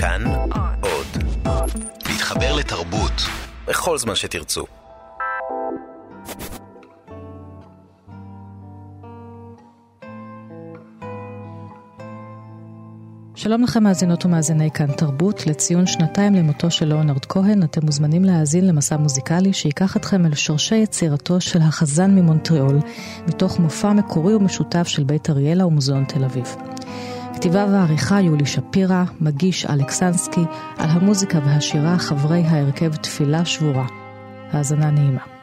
כאן 0.00 0.22
עוד. 0.80 1.06
להתחבר 2.08 2.56
לתרבות 2.56 3.12
בכל 3.68 3.98
זמן 3.98 4.14
שתרצו. 4.14 4.64
שלום 13.34 13.62
לכם 13.62 13.82
מאזינות 13.82 14.24
ומאזיני 14.24 14.70
כאן 14.70 14.92
תרבות, 14.92 15.46
לציון 15.46 15.86
שנתיים 15.86 16.34
למותו 16.34 16.70
של 16.70 16.86
ליאונרד 16.86 17.24
כהן, 17.24 17.62
אתם 17.62 17.80
מוזמנים 17.86 18.24
להאזין 18.24 18.66
למסע 18.66 18.96
מוזיקלי 18.96 19.52
שייקח 19.52 19.96
אתכם 19.96 20.26
אל 20.26 20.34
שורשי 20.34 20.76
יצירתו 20.76 21.40
של 21.40 21.62
החזן 21.62 22.10
ממונטריאול, 22.10 22.78
מתוך 23.26 23.58
מופע 23.58 23.92
מקורי 23.92 24.34
ומשותף 24.34 24.88
של 24.88 25.04
בית 25.04 25.30
אריאלה 25.30 25.66
ומוזיאון 25.66 26.04
תל 26.04 26.24
אביב. 26.24 26.56
כתיבה 27.40 27.66
ועריכה 27.72 28.20
יולי 28.20 28.46
שפירא, 28.46 29.04
מגיש 29.20 29.66
אלכסנסקי, 29.66 30.44
על 30.78 30.90
המוזיקה 30.90 31.38
והשירה 31.38 31.98
חברי 31.98 32.42
ההרכב 32.42 32.96
תפילה 32.96 33.44
שבורה. 33.44 33.86
האזנה 34.52 34.90
נעימה. 34.90 35.38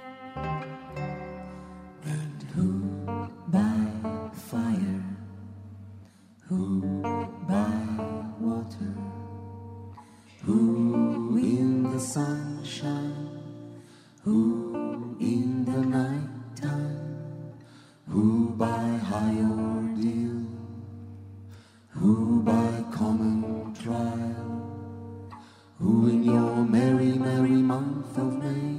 who 22.05 22.43
by 22.43 22.83
common 22.91 23.73
trial, 23.73 25.31
who 25.79 26.07
in 26.07 26.23
your 26.23 26.57
merry, 26.63 27.13
merry 27.17 27.57
month 27.73 28.15
of 28.19 28.29
May, 28.43 28.73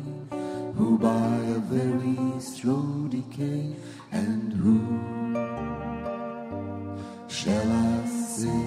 who 0.76 0.96
by 0.96 1.34
a 1.56 1.60
very 1.74 2.40
slow 2.40 3.08
decay, 3.08 3.74
and 4.12 4.52
who 4.52 4.78
shall 7.26 7.68
I 7.72 8.06
say 8.06 8.64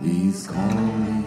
These 0.00 0.48
calling? 0.48 1.21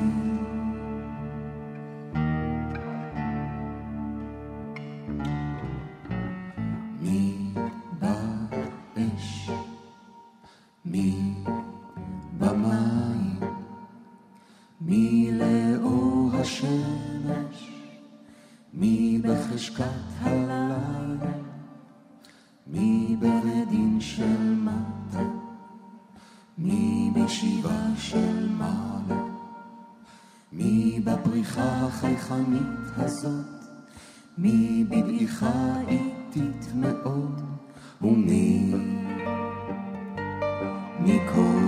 בחשכת 19.27 19.83
הלילה, 20.21 21.31
מי 22.67 23.15
ברדין 23.19 23.97
של 23.99 24.55
מטה, 24.55 25.23
מי 26.57 27.11
בשבעה 27.15 27.89
של 27.97 28.49
מעלה, 28.49 29.23
מי 30.51 30.99
בפריחה 31.03 31.85
החייכנית 31.85 32.97
הזאת, 32.97 33.45
מי 34.37 34.85
בדעיכה 34.89 35.75
איטית 35.87 36.71
מאוד, 36.75 37.41
ומי 38.01 38.73
מכל 40.99 41.64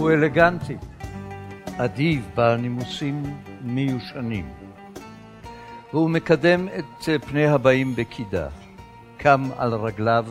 הוא 0.00 0.10
אלגנטי, 0.10 0.76
אדיב, 1.76 2.30
בעל 2.34 2.56
נימוסים 2.56 3.22
מיושנים. 3.62 4.48
והוא 5.92 6.10
מקדם 6.10 6.68
את 6.68 7.24
פני 7.26 7.46
הבאים 7.46 7.96
בקידה, 7.96 8.48
קם 9.16 9.50
על 9.56 9.74
רגליו 9.74 10.26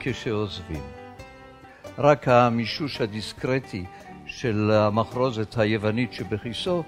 כשעוזבים. 0.00 0.82
רק 1.98 2.28
המישוש 2.28 3.00
הדיסקרטי 3.00 3.84
של 4.26 4.70
המחרוזת 4.70 5.58
היוונית 5.58 6.12
שבכיסו, 6.12 6.82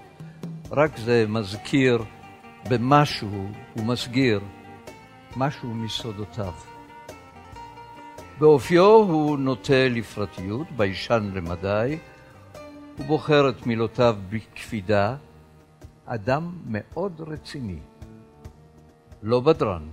רק 0.70 0.96
זה 0.96 1.24
מזכיר 1.28 2.04
במשהו, 2.68 3.46
הוא 3.74 3.86
מסגיר 3.86 4.40
משהו 5.36 5.74
מסודותיו. 5.74 6.52
באופיו 8.38 8.84
הוא 8.84 9.38
נוטה 9.38 9.88
לפרטיות, 9.90 10.66
ביישן 10.76 11.30
למדי, 11.34 11.98
הוא 12.97 13.05
בוחר 13.05 13.49
את 13.49 13.67
מילותיו 13.67 14.15
בקפידה, 14.29 15.15
אדם 16.05 16.51
מאוד 16.67 17.21
רציני, 17.27 17.79
לא 19.23 19.39
בדרן. 19.39 19.83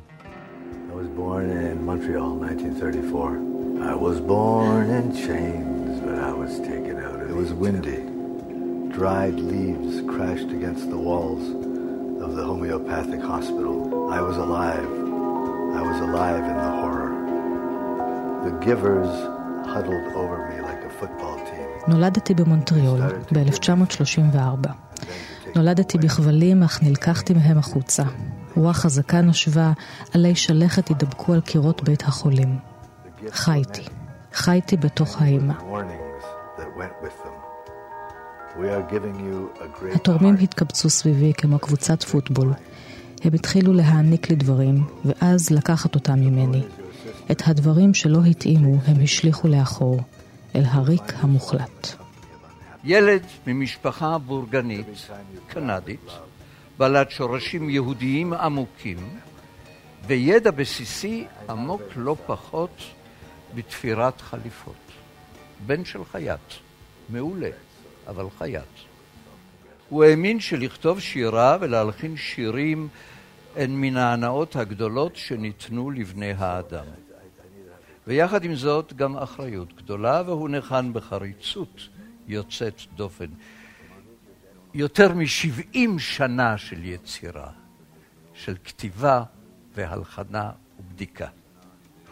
I 0.90 0.96
was 0.96 1.08
born 1.08 1.50
in 1.50 1.84
Montreal, 1.84 2.30
1934. 2.40 3.54
I 3.82 3.94
was 3.94 4.20
born 4.20 4.90
in 4.90 5.12
chains, 5.26 6.00
but 6.00 6.18
I 6.18 6.32
was 6.32 6.60
taken 6.60 6.98
out 7.04 7.20
of 7.20 7.24
It 7.28 7.34
was 7.34 7.52
windy. 7.52 8.02
Dried 8.96 9.34
leaves 9.34 10.02
crashed 10.12 10.50
against 10.50 10.88
the 10.88 10.96
walls 10.96 11.42
of 12.22 12.36
the 12.36 12.44
homeopathic 12.44 13.20
hospital. 13.20 14.08
I 14.08 14.20
was 14.20 14.36
alive. 14.36 14.92
I 15.80 15.82
was 15.90 15.98
alive 16.08 16.44
in 16.52 16.56
the 16.66 16.72
horror. 16.80 17.12
The 18.44 18.52
givers 18.64 19.12
huddled 19.66 20.06
over 20.14 20.48
me 20.50 20.60
like 20.60 20.82
a 20.84 20.90
football 20.90 21.38
team. 21.47 21.47
נולדתי 21.87 22.33
במונטריאול 22.33 23.01
ב-1934. 23.31 24.69
נולדתי 25.55 25.97
בכבלים, 25.97 26.63
אך 26.63 26.83
נלקחתי 26.83 27.33
מהם 27.33 27.57
החוצה. 27.57 28.03
רוח 28.55 28.77
חזקה 28.77 29.21
נשבה, 29.21 29.71
עלי 30.13 30.35
שלכת 30.35 30.87
הידבקו 30.87 31.33
על 31.33 31.41
קירות 31.41 31.83
בית 31.83 32.03
החולים. 32.03 32.57
חייתי. 33.29 33.83
חייתי 34.33 34.77
בתוך 34.77 35.21
האימה. 35.21 35.53
התורמים 39.95 40.35
התקבצו 40.41 40.89
סביבי 40.89 41.33
כמו 41.33 41.59
קבוצת 41.59 42.03
פוטבול. 42.03 42.53
הם 43.23 43.33
התחילו 43.33 43.73
להעניק 43.73 44.29
לי 44.29 44.35
דברים, 44.35 44.83
ואז 45.05 45.49
לקחת 45.49 45.95
אותם 45.95 46.19
ממני. 46.19 46.63
את 47.31 47.41
הדברים 47.47 47.93
שלא 47.93 48.19
התאימו 48.23 48.77
הם 48.85 49.03
השליכו 49.03 49.47
לאחור, 49.47 49.99
אל 50.55 50.63
הריק 50.65 51.13
המוחלט. 51.15 51.87
ילד 52.83 53.23
ממשפחה 53.47 54.17
בורגנית, 54.17 54.87
קנדית, 55.47 56.09
בעלת 56.77 57.11
שורשים 57.11 57.69
יהודיים 57.69 58.33
עמוקים, 58.33 59.19
וידע 60.07 60.51
בסיסי 60.51 61.25
עמוק 61.49 61.81
לא 61.95 62.15
פחות 62.25 62.83
בתפירת 63.55 64.21
חליפות. 64.21 64.75
בן 65.65 65.85
של 65.85 66.05
חייט, 66.05 66.53
מעולה, 67.09 67.49
אבל 68.07 68.25
חייט. 68.37 68.63
הוא 69.89 70.03
האמין 70.03 70.39
שלכתוב 70.39 70.99
שירה 70.99 71.57
ולהלחין 71.61 72.17
שירים 72.17 72.87
הן 73.55 73.71
מן 73.71 73.97
ההנאות 73.97 74.55
הגדולות 74.55 75.15
שניתנו 75.15 75.91
לבני 75.91 76.33
האדם. 76.37 76.85
ויחד 78.09 78.43
עם 78.43 78.55
זאת 78.55 78.93
גם 78.93 79.17
אחריות 79.17 79.73
גדולה, 79.73 80.21
והוא 80.25 80.49
ניחן 80.49 80.93
בחריצות 80.93 81.89
יוצאת 82.27 82.81
דופן. 82.95 83.25
יותר 84.73 85.13
משבעים 85.13 85.99
שנה 85.99 86.57
של 86.57 86.85
יצירה, 86.85 87.49
של 88.33 88.55
כתיבה 88.63 89.23
והלחנה 89.75 90.51
ובדיקה. 90.79 91.27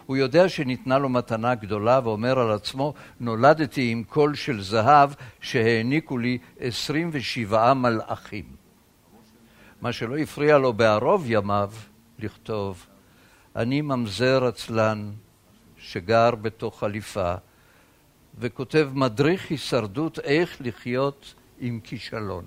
הוא 0.06 0.18
יודע 0.18 0.50
שניתנה 0.50 0.98
לו 0.98 1.10
מתנה 1.10 1.56
גדולה 1.56 2.00
ואומר 2.04 2.40
על 2.40 2.52
עצמו, 2.52 2.94
נולדתי 3.20 3.92
עם 3.92 4.04
קול 4.04 4.36
של 4.36 4.62
זהב 4.62 5.10
שהעניקו 5.42 6.18
לי 6.18 6.38
עשרים 6.60 7.10
ושבעה 7.14 7.74
מלאכים. 7.74 8.46
מה 9.82 9.92
שלא 9.92 10.18
הפריע 10.18 10.58
לו 10.58 10.74
בערוב 10.74 11.24
ימיו 11.28 11.72
לכתוב, 12.20 12.86
אני 13.56 13.82
ממזר 13.82 14.46
עצלן 14.46 15.12
שגר 15.92 16.36
בתוך 16.36 16.80
חליפה 16.80 17.36
וכותב 18.40 18.90
מדריך 18.94 19.50
הישרדות 19.50 20.20
איך 20.20 20.58
לחיות 20.62 21.34
עם 21.60 21.80
כישלון. 21.84 22.46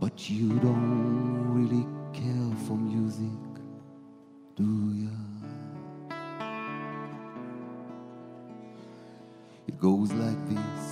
But 0.00 0.16
you 0.30 0.48
don't 0.66 0.92
really 1.56 1.84
care 2.18 2.52
for 2.64 2.76
music, 2.92 3.42
do 4.58 4.70
ya? 5.02 5.23
It 9.74 9.80
goes 9.80 10.12
like 10.12 10.48
this. 10.48 10.84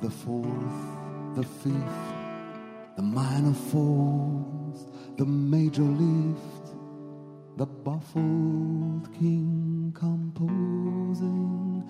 The 0.00 0.08
fourth, 0.08 1.34
the 1.34 1.42
fifth, 1.42 2.14
the 2.94 3.02
minor 3.02 3.52
falls, 3.52 4.86
the 5.16 5.26
major 5.26 5.82
lift, 5.82 6.76
the 7.56 7.66
baffled 7.66 9.12
king 9.18 9.92
composing 9.96 11.82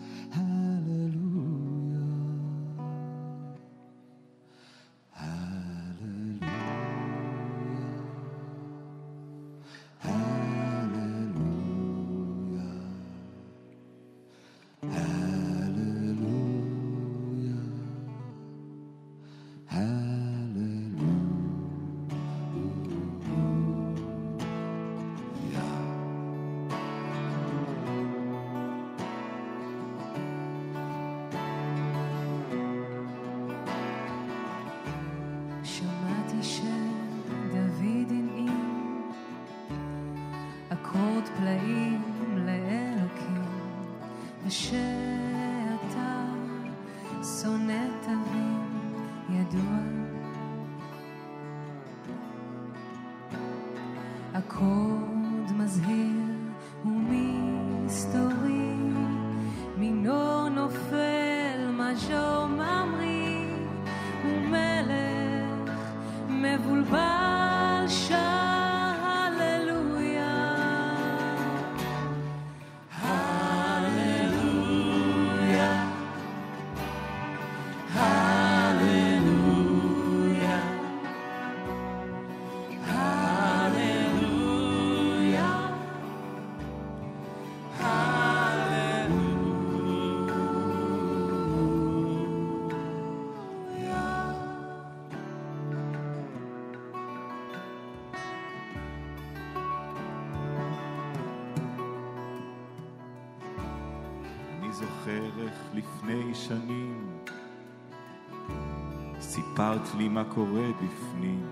לי 109.98 110.08
מה 110.08 110.24
קורה 110.24 110.69
בפנים, 110.82 111.46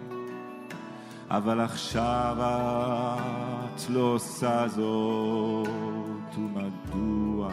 אבל 1.30 1.60
עכשיו 1.60 2.36
את 2.38 3.90
לא 3.90 4.00
עושה 4.00 4.68
זאת, 4.68 5.68
ומדוע? 6.38 7.50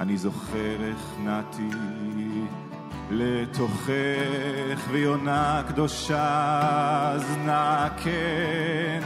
אני 0.00 0.16
זוכר 0.16 0.76
איך 0.80 1.14
נעתי 1.24 1.70
לתוכך, 3.10 4.88
ויונה 4.90 5.62
קדושה 5.68 7.12
זנה 7.16 7.88
כן, 7.96 9.00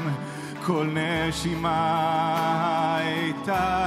כל 0.66 0.86
נשימה 0.94 1.80
הייתה 2.96 3.86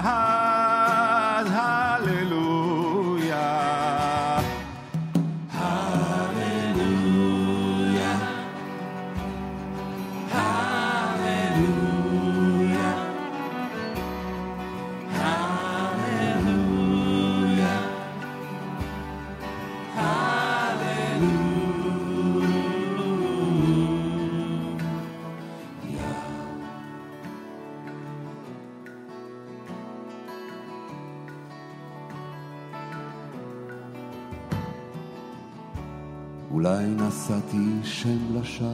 מצאתי 37.07 37.67
שם 37.83 38.17
לשווא, 38.33 38.69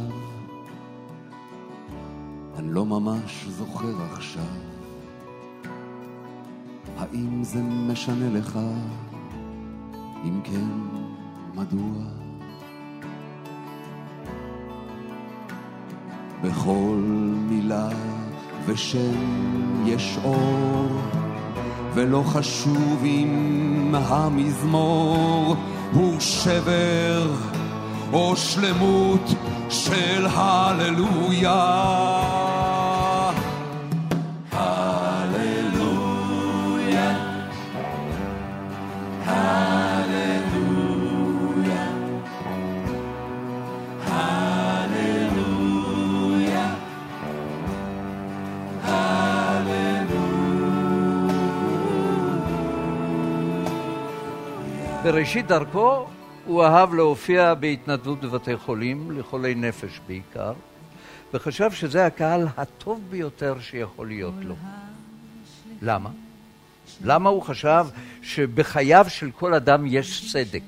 אני 2.58 2.74
לא 2.74 2.86
ממש 2.86 3.46
זוכר 3.48 4.04
עכשיו. 4.14 4.56
האם 6.98 7.44
זה 7.44 7.62
משנה 7.62 8.30
לך? 8.30 8.60
אם 10.26 10.42
כן, 10.44 10.70
מדוע? 11.56 12.04
בכל 16.44 17.02
מילה 17.50 17.90
ושם 18.66 19.86
יש 19.86 20.18
אור, 20.24 21.02
ולא 21.94 22.24
חשוב 22.26 23.02
אם 23.06 23.96
המזמור 23.98 25.56
הוא 25.94 26.20
שבר 26.20 27.54
או 28.14 28.36
שלמות 28.36 29.22
של 29.70 30.26
הללויה. 30.30 31.94
בראשית 55.04 55.48
דרכו 55.48 56.06
הוא 56.46 56.64
אהב 56.64 56.94
להופיע 56.94 57.54
בהתנדבות 57.54 58.22
בבתי 58.22 58.58
חולים, 58.58 59.20
לחולי 59.20 59.56
נפש 59.56 60.00
בעיקר, 60.08 60.54
וחשב 61.34 61.72
שזה 61.72 62.06
הקהל 62.06 62.48
הטוב 62.58 63.02
ביותר 63.10 63.60
שיכול 63.60 64.08
להיות 64.08 64.34
לו. 64.42 64.56
למה? 65.82 66.10
למה 67.04 67.30
הוא 67.30 67.42
חשב 67.42 67.86
שבחייו 68.22 69.06
של 69.10 69.32
כל 69.32 69.54
אדם 69.54 69.86
יש 69.86 70.32
צדק, 70.32 70.64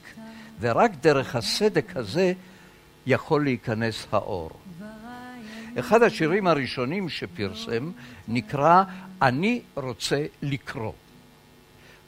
ורק 0.60 0.92
דרך 1.02 1.36
הסדק 1.36 1.98
הזה 1.98 2.34
יכול 3.06 3.44
להיכנס 3.44 4.08
האור. 4.12 4.52
אחד 5.80 6.04
השירים 6.04 6.48
הראשונים 6.48 7.10
שפרסם 7.10 7.92
נקרא 8.28 8.84
"אני 9.22 9.62
רוצה 9.76 10.26
לקרוא". 10.42 10.92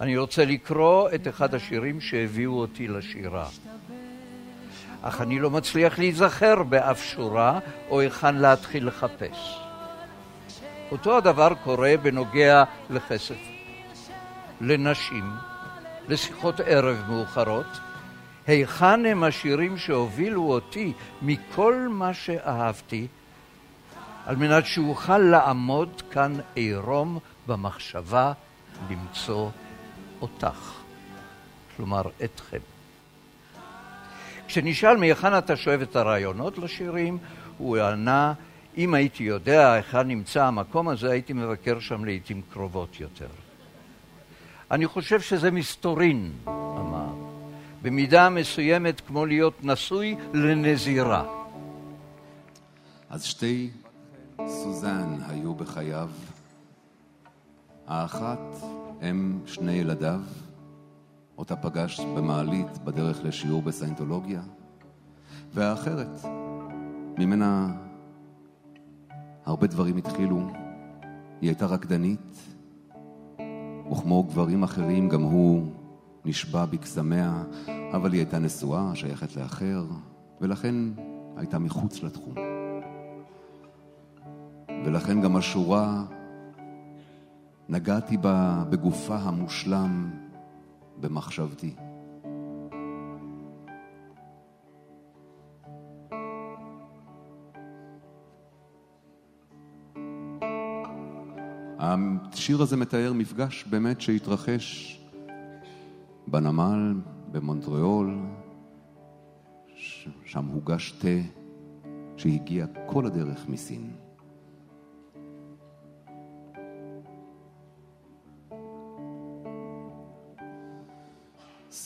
אני 0.01 0.17
רוצה 0.17 0.45
לקרוא 0.45 1.09
את 1.15 1.27
אחד 1.27 1.55
השירים 1.55 2.01
שהביאו 2.01 2.59
אותי 2.59 2.87
לשירה. 2.87 3.49
אך 5.01 5.21
אני 5.21 5.39
לא 5.39 5.49
מצליח 5.49 5.99
להיזכר 5.99 6.63
באף 6.63 7.03
שורה 7.03 7.59
או 7.89 7.99
היכן 7.99 8.35
להתחיל 8.35 8.87
לחפש. 8.87 9.59
אותו 10.91 11.17
הדבר 11.17 11.53
קורה 11.63 11.93
בנוגע 12.01 12.63
לכסף, 12.89 13.37
לנשים, 14.61 15.31
לשיחות 16.07 16.59
ערב 16.59 17.03
מאוחרות. 17.09 17.79
היכן 18.47 19.05
הם 19.05 19.23
השירים 19.23 19.77
שהובילו 19.77 20.51
אותי 20.51 20.93
מכל 21.21 21.87
מה 21.89 22.13
שאהבתי, 22.13 23.07
על 24.25 24.35
מנת 24.35 24.65
שאוכל 24.65 25.17
לעמוד 25.17 26.01
כאן 26.11 26.33
עירום 26.55 27.19
במחשבה 27.47 28.33
למצוא 28.89 29.49
אותך, 30.21 30.73
כלומר 31.75 32.01
אתכם. 32.23 32.57
כשנשאל 34.47 34.97
מהיכן 34.97 35.37
אתה 35.37 35.55
שואב 35.55 35.81
את 35.81 35.95
הרעיונות 35.95 36.57
לשירים, 36.57 37.17
הוא 37.57 37.77
ענה, 37.77 38.33
אם 38.77 38.93
הייתי 38.93 39.23
יודע 39.23 39.71
היכן 39.71 40.07
נמצא 40.07 40.45
המקום 40.45 40.89
הזה, 40.89 41.11
הייתי 41.11 41.33
מבקר 41.33 41.79
שם 41.79 42.05
לעיתים 42.05 42.41
קרובות 42.53 42.99
יותר. 42.99 43.27
אני 44.71 44.87
חושב 44.87 45.21
שזה 45.21 45.51
מסתורין, 45.51 46.31
אמר, 46.47 47.13
במידה 47.81 48.29
מסוימת 48.29 49.01
כמו 49.07 49.25
להיות 49.25 49.63
נשוי 49.63 50.15
לנזירה. 50.33 51.23
אז 53.09 53.23
שתי 53.23 53.69
סוזן 54.47 55.17
היו 55.29 55.53
בחייו. 55.53 56.09
האחת 57.87 58.39
הם 59.01 59.39
שני 59.45 59.71
ילדיו, 59.71 60.21
אותה 61.37 61.55
פגש 61.55 61.99
במעלית 61.99 62.77
בדרך 62.83 63.23
לשיעור 63.23 63.61
בסיינטולוגיה, 63.61 64.41
והאחרת, 65.53 66.25
ממנה 67.17 67.73
הרבה 69.45 69.67
דברים 69.67 69.97
התחילו. 69.97 70.47
היא 71.41 71.49
הייתה 71.49 71.65
רקדנית, 71.65 72.37
וכמו 73.91 74.23
גברים 74.23 74.63
אחרים 74.63 75.09
גם 75.09 75.21
הוא 75.21 75.71
נשבע 76.25 76.65
בקסמיה, 76.65 77.43
אבל 77.93 78.11
היא 78.11 78.19
הייתה 78.19 78.39
נשואה, 78.39 78.95
שייכת 78.95 79.35
לאחר, 79.35 79.85
ולכן 80.41 80.75
הייתה 81.37 81.59
מחוץ 81.59 82.03
לתחום. 82.03 82.35
ולכן 84.85 85.21
גם 85.21 85.35
השורה 85.35 86.03
נגעתי 87.69 88.17
בה 88.17 88.63
בגופה 88.69 89.15
המושלם 89.15 90.11
במחשבתי. 90.99 91.75
השיר 101.79 102.61
הזה 102.61 102.77
מתאר 102.77 103.13
מפגש 103.13 103.65
באמת 103.69 104.01
שהתרחש 104.01 104.99
בנמל, 106.27 106.93
במונטריאול, 107.31 108.19
שם 110.25 110.45
הוגש 110.45 110.91
תה 110.91 111.07
שהגיע 112.17 112.65
כל 112.85 113.05
הדרך 113.05 113.49
מסין. 113.49 114.06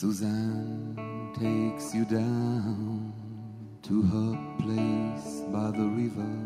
Suzanne 0.02 1.30
takes 1.38 1.94
you 1.94 2.04
down 2.04 3.12
to 3.82 4.02
her 4.02 4.36
place 4.58 5.42
by 5.52 5.70
the 5.70 5.86
river. 5.86 6.36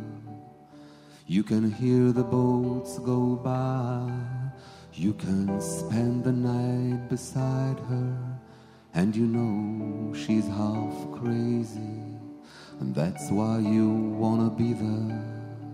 You 1.26 1.42
can 1.42 1.72
hear 1.72 2.12
the 2.12 2.22
boats 2.22 2.98
go 2.98 3.34
by. 3.36 4.12
You 4.92 5.14
can 5.14 5.58
spend 5.58 6.24
the 6.24 6.32
night 6.32 7.08
beside 7.08 7.80
her. 7.88 8.38
And 8.92 9.16
you 9.16 9.24
know 9.26 10.12
she's 10.12 10.46
half 10.48 10.94
crazy. 11.18 12.02
And 12.80 12.94
that's 12.94 13.30
why 13.30 13.60
you 13.60 13.88
wanna 13.88 14.50
be 14.50 14.74
there. 14.74 15.64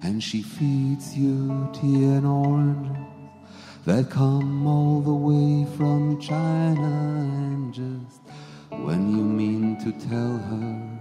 And 0.00 0.22
she 0.22 0.40
feeds 0.40 1.14
you 1.14 1.68
tea 1.74 2.04
and 2.04 2.26
oranges 2.26 3.01
that 3.84 4.10
come 4.10 4.66
all 4.66 5.00
the 5.00 5.12
way 5.12 5.66
from 5.76 6.20
China 6.20 6.82
and 6.82 7.74
just 7.74 8.20
when 8.70 9.10
you 9.10 9.22
mean 9.22 9.76
to 9.84 9.92
tell 10.08 10.38
her 10.50 10.98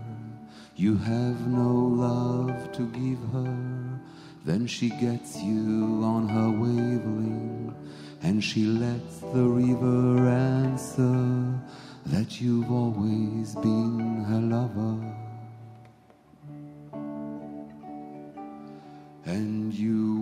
you 0.75 0.97
have 0.97 1.47
no 1.47 1.71
love 1.71 2.71
to 2.71 2.83
give 2.88 3.19
her 3.31 4.00
then 4.45 4.65
she 4.65 4.89
gets 4.89 5.41
you 5.41 6.01
on 6.03 6.27
her 6.27 6.50
wavelength 6.50 7.75
and 8.23 8.43
she 8.43 8.65
lets 8.65 9.19
the 9.19 9.43
river 9.43 10.27
answer 10.27 11.59
that 12.07 12.41
you've 12.41 12.71
always 12.71 13.55
been 13.55 14.23
her 14.27 14.41
lover. 14.41 14.97
And 19.25 19.73
you 19.73 20.21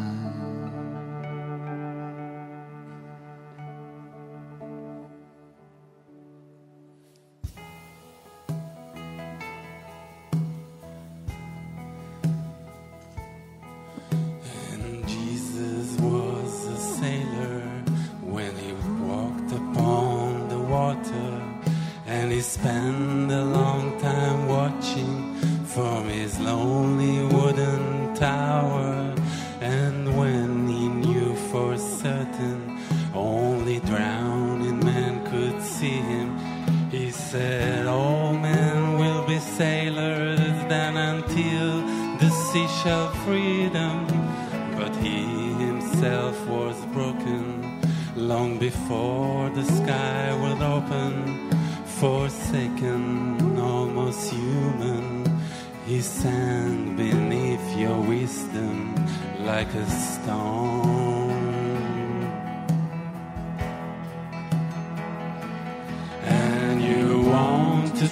Drowning 33.85 34.79
men 34.79 35.25
could 35.29 35.61
see 35.61 35.99
him. 36.11 36.37
He 36.89 37.11
said, 37.11 37.87
All 37.87 38.33
men 38.33 38.97
will 38.99 39.23
be 39.25 39.39
sailors 39.39 40.39
then 40.67 40.97
until 40.97 41.81
the 42.19 42.29
sea 42.29 42.67
shall 42.83 43.09
freedom. 43.25 44.05
But 44.77 44.95
he 44.95 45.23
himself 45.65 46.35
was 46.47 46.75
broken 46.87 47.81
long 48.15 48.59
before 48.59 49.49
the 49.51 49.63
sky 49.63 50.33
would 50.41 50.61
open. 50.61 51.49
Forsaken, 51.85 53.59
almost 53.59 54.31
human, 54.33 55.39
he 55.85 56.01
sank 56.01 56.97
beneath 56.97 57.77
your 57.77 57.99
wisdom 58.01 58.95
like 59.45 59.71
a 59.73 59.85
stone. 59.89 61.10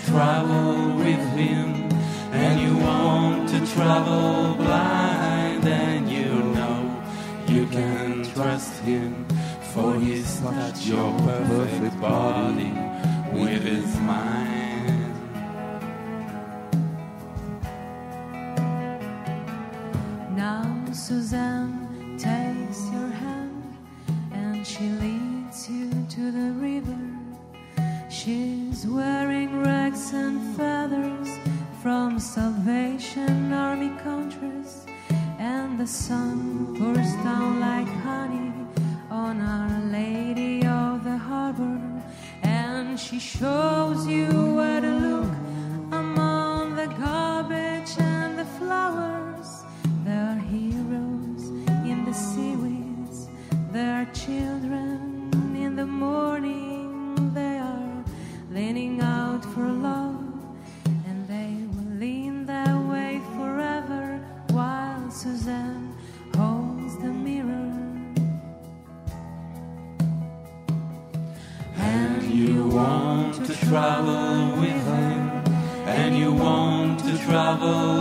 Travel 0.10 0.98
with 0.98 1.24
him, 1.38 1.88
and 2.32 2.60
you 2.60 2.76
want 2.84 3.48
to 3.50 3.60
travel 3.74 4.56
blind, 4.56 5.64
and 5.68 6.10
you 6.10 6.34
know 6.56 7.04
you 7.48 7.68
can 7.68 8.24
trust 8.34 8.82
him, 8.82 9.26
for 9.72 9.96
he's 9.96 10.40
touched 10.40 10.88
your 10.88 11.12
perfect 11.20 12.02
body 12.02 12.72
with 13.32 13.64
his 13.64 13.96
mind. 14.00 14.59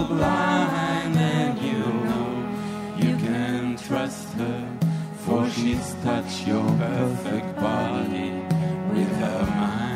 Blind, 0.05 1.17
and 1.17 1.59
you 1.69 1.85
know 2.09 2.31
you 3.03 3.13
can 3.27 3.77
trust 3.87 4.29
her, 4.41 4.61
for 5.25 5.41
she's 5.51 5.89
touched 6.05 6.47
your 6.47 6.67
perfect 6.85 7.51
body 7.61 8.31
with 8.93 9.13
her 9.23 9.43
mind. 9.63 9.89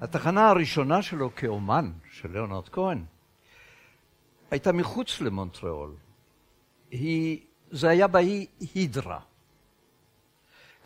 התחנה 0.00 0.48
הראשונה 0.48 1.02
שלו 1.02 1.34
כאומן, 1.34 1.92
של 2.12 2.32
ליאונרד 2.32 2.68
כהן, 2.68 3.04
הייתה 4.50 4.72
מחוץ 4.72 5.20
למונטריאול. 5.20 5.90
היא, 6.90 7.40
זה 7.70 7.88
היה 7.88 8.06
באי 8.06 8.46
הידרה. 8.74 9.18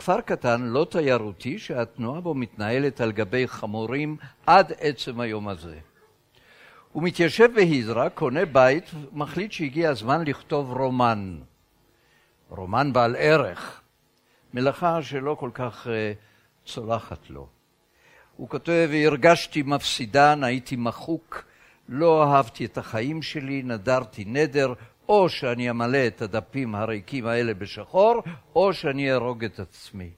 כפר 0.00 0.20
קטן, 0.20 0.62
לא 0.62 0.86
תיירותי, 0.90 1.58
שהתנועה 1.58 2.20
בו 2.20 2.34
מתנהלת 2.34 3.00
על 3.00 3.12
גבי 3.12 3.48
חמורים 3.48 4.16
עד 4.46 4.72
עצם 4.80 5.20
היום 5.20 5.48
הזה. 5.48 5.78
הוא 6.92 7.02
מתיישב 7.02 7.48
בהידרה, 7.54 8.10
קונה 8.10 8.44
בית, 8.44 8.90
מחליט 9.12 9.52
שהגיע 9.52 9.90
הזמן 9.90 10.24
לכתוב 10.26 10.72
רומן. 10.72 11.38
רומן 12.48 12.92
בעל 12.92 13.16
ערך, 13.18 13.80
מלאכה 14.54 15.02
שלא 15.02 15.36
כל 15.40 15.50
כך 15.54 15.86
uh, 15.86 15.90
צולחת 16.68 17.30
לו. 17.30 17.46
הוא 18.36 18.48
כותב, 18.48 18.90
הרגשתי 19.06 19.62
מפסידן, 19.62 20.44
הייתי 20.44 20.76
מחוק, 20.76 21.44
לא 21.88 22.24
אהבתי 22.24 22.64
את 22.64 22.78
החיים 22.78 23.22
שלי, 23.22 23.62
נדרתי 23.62 24.24
נדר, 24.24 24.72
או 25.10 25.28
שאני 25.28 25.70
אמלא 25.70 26.06
את 26.06 26.22
הדפים 26.22 26.74
הריקים 26.74 27.26
האלה 27.26 27.54
בשחור, 27.54 28.22
או 28.54 28.72
שאני 28.72 29.12
אהרוג 29.12 29.44
את 29.44 29.60
עצמי. 29.60 30.10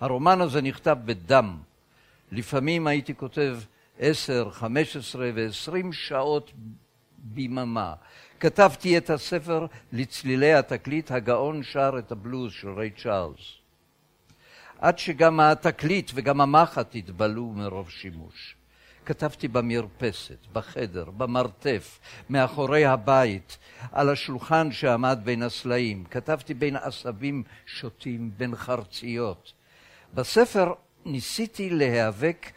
הרומן 0.00 0.40
הזה 0.40 0.62
נכתב 0.62 0.96
בדם. 1.04 1.58
לפעמים 2.32 2.86
הייתי 2.86 3.14
כותב 3.14 3.58
עשר, 3.98 4.50
חמש 4.50 4.96
עשרה 4.96 5.30
ועשרים 5.34 5.92
שעות 5.92 6.52
ביממה. 7.18 7.94
כתבתי 8.40 8.98
את 8.98 9.10
הספר 9.10 9.66
לצלילי 9.92 10.54
התקליט 10.54 11.10
הגאון 11.10 11.62
שר 11.62 11.92
את 11.98 12.12
הבלוז 12.12 12.52
של 12.52 12.68
ריי 12.68 12.90
צ'ארלס. 12.90 13.54
עד 14.78 14.98
שגם 14.98 15.40
התקליט 15.40 16.10
וגם 16.14 16.40
המחט 16.40 16.94
התבלו 16.94 17.46
מרוב 17.46 17.90
שימוש. 17.90 18.57
כתבתי 19.08 19.48
במרפסת, 19.48 20.46
בחדר, 20.52 21.04
במרתף, 21.04 21.98
מאחורי 22.30 22.84
הבית, 22.84 23.58
על 23.92 24.08
השולחן 24.10 24.72
שעמד 24.72 25.18
בין 25.24 25.42
הסלעים. 25.42 26.04
כתבתי 26.10 26.54
בין 26.54 26.76
עשבים 26.76 27.42
שוטים, 27.66 28.30
בין 28.36 28.56
חרציות. 28.56 29.52
בספר 30.14 30.72
ניסיתי 31.04 31.70
להיאבק 31.70 32.52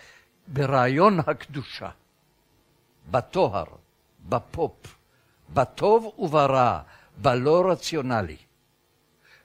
ברעיון 0.47 1.19
הקדושה, 1.19 1.89
בטוהר, 3.11 3.65
בפופ, 4.29 4.97
בטוב 5.53 6.13
וברע, 6.19 6.79
בלא 7.17 7.71
רציונלי. 7.71 8.37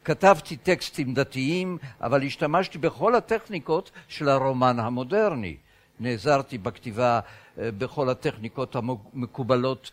כתבתי 0.05 0.57
טקסטים 0.57 1.15
דתיים, 1.15 1.79
אבל 2.01 2.23
השתמשתי 2.23 2.79
בכל 2.79 3.15
הטכניקות 3.15 3.91
של 4.09 4.29
הרומן 4.29 4.81
המודרני. 4.81 5.57
נעזרתי 6.01 6.59
בכתיבה 6.59 7.21
בכל 7.59 8.09
הטכניקות 8.09 8.77
המקובלות 8.77 9.91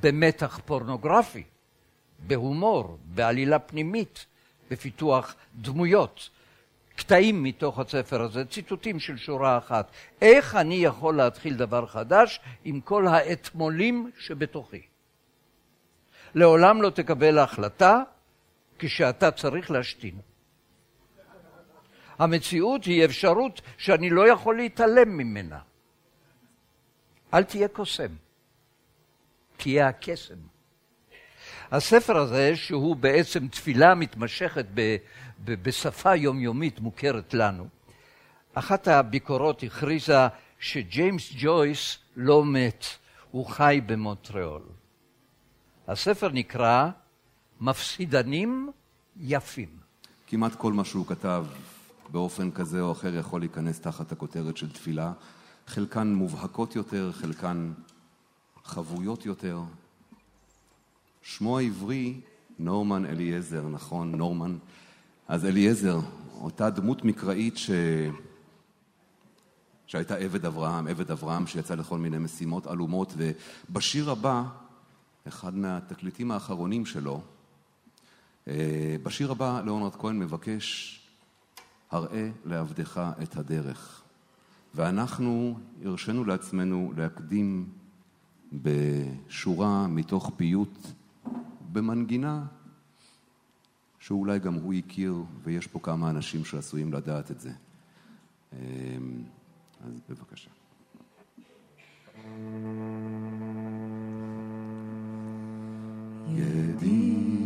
במתח 0.00 0.60
פורנוגרפי, 0.64 1.42
בהומור, 2.26 2.98
בעלילה 3.04 3.58
פנימית, 3.58 4.26
בפיתוח 4.70 5.34
דמויות. 5.54 6.30
קטעים 6.96 7.42
מתוך 7.42 7.78
הספר 7.78 8.22
הזה, 8.22 8.44
ציטוטים 8.44 9.00
של 9.00 9.16
שורה 9.16 9.58
אחת. 9.58 9.90
איך 10.22 10.54
אני 10.54 10.74
יכול 10.74 11.16
להתחיל 11.16 11.56
דבר 11.56 11.86
חדש 11.86 12.40
עם 12.64 12.80
כל 12.80 13.06
האתמולים 13.06 14.10
שבתוכי? 14.18 14.82
לעולם 16.34 16.82
לא 16.82 16.90
תקבל 16.90 17.38
החלטה 17.38 18.02
כשאתה 18.78 19.30
צריך 19.30 19.70
להשתין. 19.70 20.14
המציאות 22.18 22.84
היא 22.84 23.04
אפשרות 23.04 23.60
שאני 23.78 24.10
לא 24.10 24.28
יכול 24.28 24.56
להתעלם 24.56 25.16
ממנה. 25.16 25.58
אל 27.34 27.44
תהיה 27.44 27.68
קוסם, 27.68 28.12
תהיה 29.56 29.88
הקסם. 29.88 30.34
הספר 31.70 32.16
הזה, 32.16 32.56
שהוא 32.56 32.96
בעצם 32.96 33.48
תפילה 33.48 33.94
מתמשכת 33.94 34.66
ב, 34.74 34.96
ב, 35.44 35.54
בשפה 35.62 36.16
יומיומית 36.16 36.80
מוכרת 36.80 37.34
לנו, 37.34 37.68
אחת 38.54 38.88
הביקורות 38.88 39.62
הכריזה 39.62 40.26
שג'יימס 40.58 41.32
ג'ויס 41.36 41.98
לא 42.16 42.44
מת, 42.44 42.84
הוא 43.30 43.46
חי 43.46 43.80
במונטריאול. 43.86 44.62
הספר 45.88 46.28
נקרא 46.28 46.88
מפסידנים 47.60 48.70
יפים. 49.20 49.68
כמעט 50.26 50.54
כל 50.54 50.72
מה 50.72 50.84
שהוא 50.84 51.06
כתב 51.06 51.44
באופן 52.14 52.50
כזה 52.50 52.80
או 52.80 52.92
אחר 52.92 53.14
יכול 53.14 53.40
להיכנס 53.40 53.80
תחת 53.80 54.12
הכותרת 54.12 54.56
של 54.56 54.70
תפילה. 54.70 55.12
חלקן 55.66 56.14
מובהקות 56.14 56.76
יותר, 56.76 57.12
חלקן 57.12 57.72
חבויות 58.64 59.26
יותר. 59.26 59.60
שמו 61.22 61.58
העברי 61.58 62.20
נורמן 62.58 63.06
אליעזר, 63.06 63.68
נכון, 63.68 64.14
נורמן. 64.14 64.56
אז 65.28 65.44
אליעזר, 65.44 66.00
אותה 66.40 66.70
דמות 66.70 67.04
מקראית 67.04 67.54
שהייתה 69.86 70.16
עבד 70.16 70.46
אברהם, 70.46 70.86
עבד 70.88 71.10
אברהם 71.10 71.46
שיצא 71.46 71.74
לכל 71.74 71.98
מיני 71.98 72.18
משימות 72.18 72.66
עלומות, 72.66 73.14
ובשיר 73.16 74.10
הבא, 74.10 74.42
אחד 75.28 75.54
מהתקליטים 75.54 76.30
האחרונים 76.30 76.86
שלו, 76.86 77.20
אה, 78.48 78.96
בשיר 79.02 79.30
הבא 79.30 79.60
ליאונרד 79.64 79.94
כהן 79.94 80.18
מבקש, 80.18 81.00
הראה 81.94 82.30
לעבדך 82.44 83.10
את 83.22 83.36
הדרך. 83.36 84.02
ואנחנו 84.74 85.58
הרשינו 85.84 86.24
לעצמנו 86.24 86.92
להקדים 86.96 87.68
בשורה 88.52 89.86
מתוך 89.86 90.32
פיוט 90.36 90.78
במנגינה 91.72 92.44
שאולי 93.98 94.38
גם 94.38 94.54
הוא 94.54 94.74
הכיר, 94.74 95.14
ויש 95.42 95.66
פה 95.66 95.78
כמה 95.82 96.10
אנשים 96.10 96.44
שעשויים 96.44 96.92
לדעת 96.92 97.30
את 97.30 97.40
זה. 97.40 97.52
אמ, 98.52 98.58
אז 99.86 100.00
בבקשה. 100.08 100.50
ידי 106.28 107.43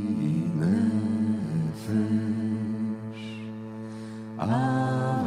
Amen. 4.40 5.17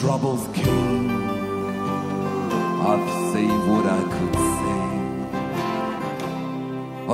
troubles 0.00 0.46
came, 0.54 1.10
I've 2.90 3.08
saved 3.32 3.64
what 3.72 3.86
I 3.98 4.02
could 4.14 4.36
say. 4.58 4.82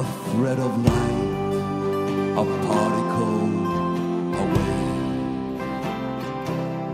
A 0.00 0.04
thread 0.24 0.58
of 0.66 0.72
light, 0.90 1.54
a 2.42 2.44
particle 2.68 3.42
away. 4.44 4.80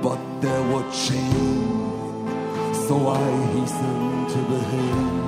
But 0.06 0.20
there 0.44 0.64
were 0.72 0.86
chains, 1.04 2.76
so 2.86 2.94
I 3.08 3.26
hastened 3.54 4.28
to 4.34 4.40
behave. 4.52 5.20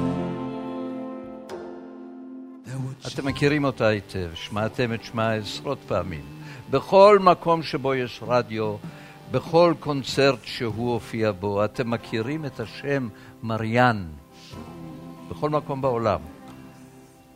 אתם 3.06 3.26
מכירים 3.26 3.64
אותה 3.64 3.86
היטב, 3.86 4.28
שמעתם 4.34 4.94
את 4.94 5.04
שמה 5.04 5.32
עשרות 5.32 5.78
פעמים. 5.88 6.24
בכל 6.70 7.18
מקום 7.18 7.62
שבו 7.62 7.94
יש 7.94 8.20
רדיו, 8.26 8.74
בכל 9.31 9.73
קונצרט 9.79 10.39
שהוא 10.43 10.93
הופיע 10.93 11.31
בו. 11.31 11.65
אתם 11.65 11.91
מכירים 11.91 12.45
את 12.45 12.59
השם 12.59 13.07
מריאן 13.43 14.05
בכל 15.29 15.49
מקום 15.49 15.81
בעולם, 15.81 16.19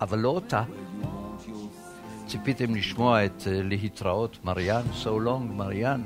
אבל 0.02 0.20
לא 0.20 0.30
אותה. 0.30 0.64
ציפיתם 2.28 2.76
לשמוע 2.76 3.26
את 3.26 3.44
אה, 3.48 3.62
להתראות 3.64 4.38
מריאן, 4.44 4.82
so 5.04 5.08
long 5.08 5.54
מריאן, 5.56 6.02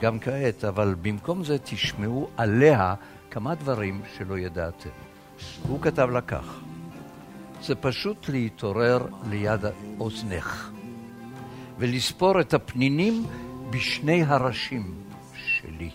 גם 0.00 0.18
כעת, 0.18 0.64
אבל 0.64 0.94
במקום 1.02 1.44
זה 1.44 1.58
תשמעו 1.58 2.28
עליה 2.36 2.94
כמה 3.30 3.54
דברים 3.54 4.00
שלא 4.18 4.38
ידעתם. 4.38 4.90
הוא 5.68 5.80
כתב 5.82 6.08
לה 6.10 6.20
כך: 6.20 6.60
זה 7.62 7.74
פשוט 7.74 8.28
להתעורר 8.28 9.06
ליד 9.30 9.60
אוזנך 10.00 10.70
ולספור 11.78 12.40
את 12.40 12.54
הפנינים 12.54 13.24
בשני 13.72 14.22
הראשים 14.22 14.94
שלי. 15.34 15.90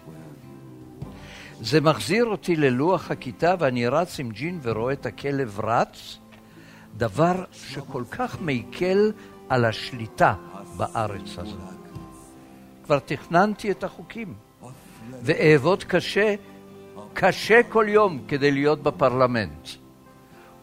זה 1.62 1.82
מחזיר 1.82 2.26
אותי 2.26 2.56
ללוח 2.56 3.12
הכיתה 3.12 3.56
ואני 3.60 3.88
רץ 3.88 4.20
עם 4.20 4.30
ג'ין 4.30 4.60
ורואה 4.62 4.94
את 4.94 5.06
הכלב 5.06 5.60
רץ, 5.60 6.18
דבר 6.98 7.44
שכל 7.52 8.04
כך 8.12 8.38
מקל 8.42 9.12
על 9.50 9.66
השליטה 9.66 10.34
בארץ 10.78 11.38
הזאת. 11.38 11.78
כבר 12.84 13.00
תכננתי 13.00 13.72
את 13.72 13.84
החוקים, 13.84 14.34
ואעבוד 15.24 15.84
קשה, 15.84 16.36
קשה 17.13 17.62
כל 17.70 17.86
יום 17.90 18.20
כדי 18.28 18.52
להיות 18.52 18.84
בפרלמנט. 18.84 19.70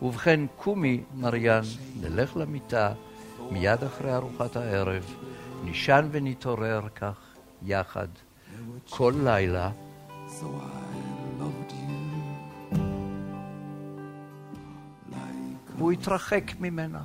ובכן, 0.02 0.40
קומי, 0.56 1.00
מריאן, 1.14 1.62
נלך 2.00 2.36
למיטה 2.36 2.92
מיד 3.50 3.84
אחרי 3.84 4.14
ארוחת 4.14 4.56
הערב, 4.56 5.14
נישן 5.64 6.08
ונתעורר 6.10 6.88
כך 6.94 7.34
יחד 7.62 8.08
כל 8.90 9.14
לילה. 9.24 9.70
והוא 15.78 15.92
התרחק 15.92 16.42
ממנה, 16.60 17.02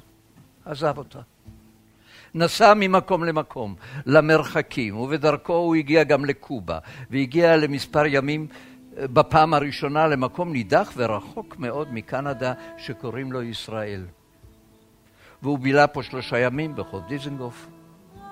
עזב 0.66 0.98
אותה. 0.98 1.20
נסע 2.36 2.74
ממקום 2.74 3.24
למקום, 3.24 3.76
למרחקים, 4.06 4.98
ובדרכו 4.98 5.54
הוא 5.54 5.76
הגיע 5.76 6.04
גם 6.04 6.26
לקובה, 6.26 6.80
והגיע 7.10 7.58
למספר 7.58 8.06
ימים 8.06 8.48
אה, 8.98 9.08
בפעם 9.08 9.54
הראשונה 9.54 10.08
למקום 10.08 10.52
נידח 10.52 10.94
ורחוק 10.98 11.60
מאוד 11.60 11.94
מקנדה 11.94 12.54
שקוראים 12.78 13.32
לו 13.32 13.42
ישראל. 13.42 14.06
והוא 15.42 15.60
בילה 15.60 15.88
פה 15.88 16.04
שלושה 16.04 16.40
ימים 16.40 16.76
בחוף 16.76 17.04
דיזנגוף. 17.08 17.68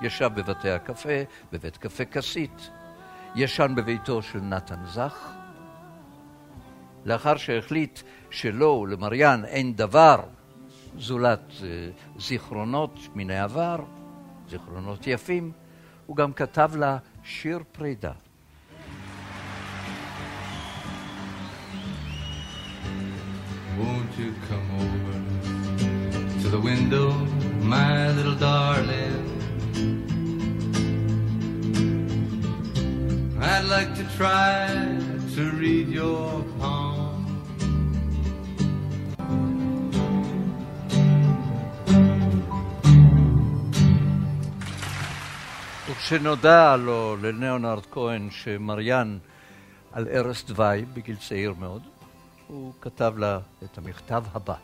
ישב 0.01 0.29
בבתי 0.35 0.71
הקפה, 0.71 1.23
בבית 1.51 1.77
קפה 1.77 2.05
כסית, 2.05 2.69
ישן 3.35 3.73
בביתו 3.75 4.21
של 4.21 4.39
נתן 4.39 4.85
זך. 4.85 5.29
לאחר 7.05 7.37
שהחליט 7.37 7.99
שלו 8.29 8.79
ולמריאן 8.83 9.45
אין 9.45 9.75
דבר 9.75 10.23
זולת 10.97 11.51
אה, 11.63 11.67
זיכרונות 12.19 12.99
מן 13.15 13.29
העבר, 13.29 13.77
זיכרונות 14.49 15.07
יפים, 15.07 15.51
הוא 16.05 16.15
גם 16.15 16.33
כתב 16.33 16.71
לה 16.75 16.97
שיר 17.23 17.59
פרידה. 17.71 18.11
Won't 23.79 24.13
you 24.17 24.31
come 24.49 24.69
over 24.83 25.15
to 26.41 26.47
the 26.49 26.59
window, 26.59 27.07
my 27.61 28.11
little 28.17 28.33
darling? 28.33 29.36
I'd 33.39 33.65
like 33.65 33.93
to 33.93 34.05
try 34.17 34.67
to 35.35 35.43
read 35.61 35.89
your 35.89 36.43
palm. 36.59 36.97
וכשנודע 45.89 46.75
לו, 46.75 47.17
לליאונרד 47.21 47.85
כהן, 47.91 48.29
שמריאן 48.31 49.17
על 49.91 50.07
ערש 50.11 50.43
דווי 50.43 50.85
בגיל 50.93 51.15
צעיר 51.15 51.53
מאוד, 51.59 51.81
הוא 52.47 52.73
כתב 52.81 53.13
לה 53.17 53.39
את 53.63 53.77
המכתב 53.77 54.23
הבא: 54.33 54.55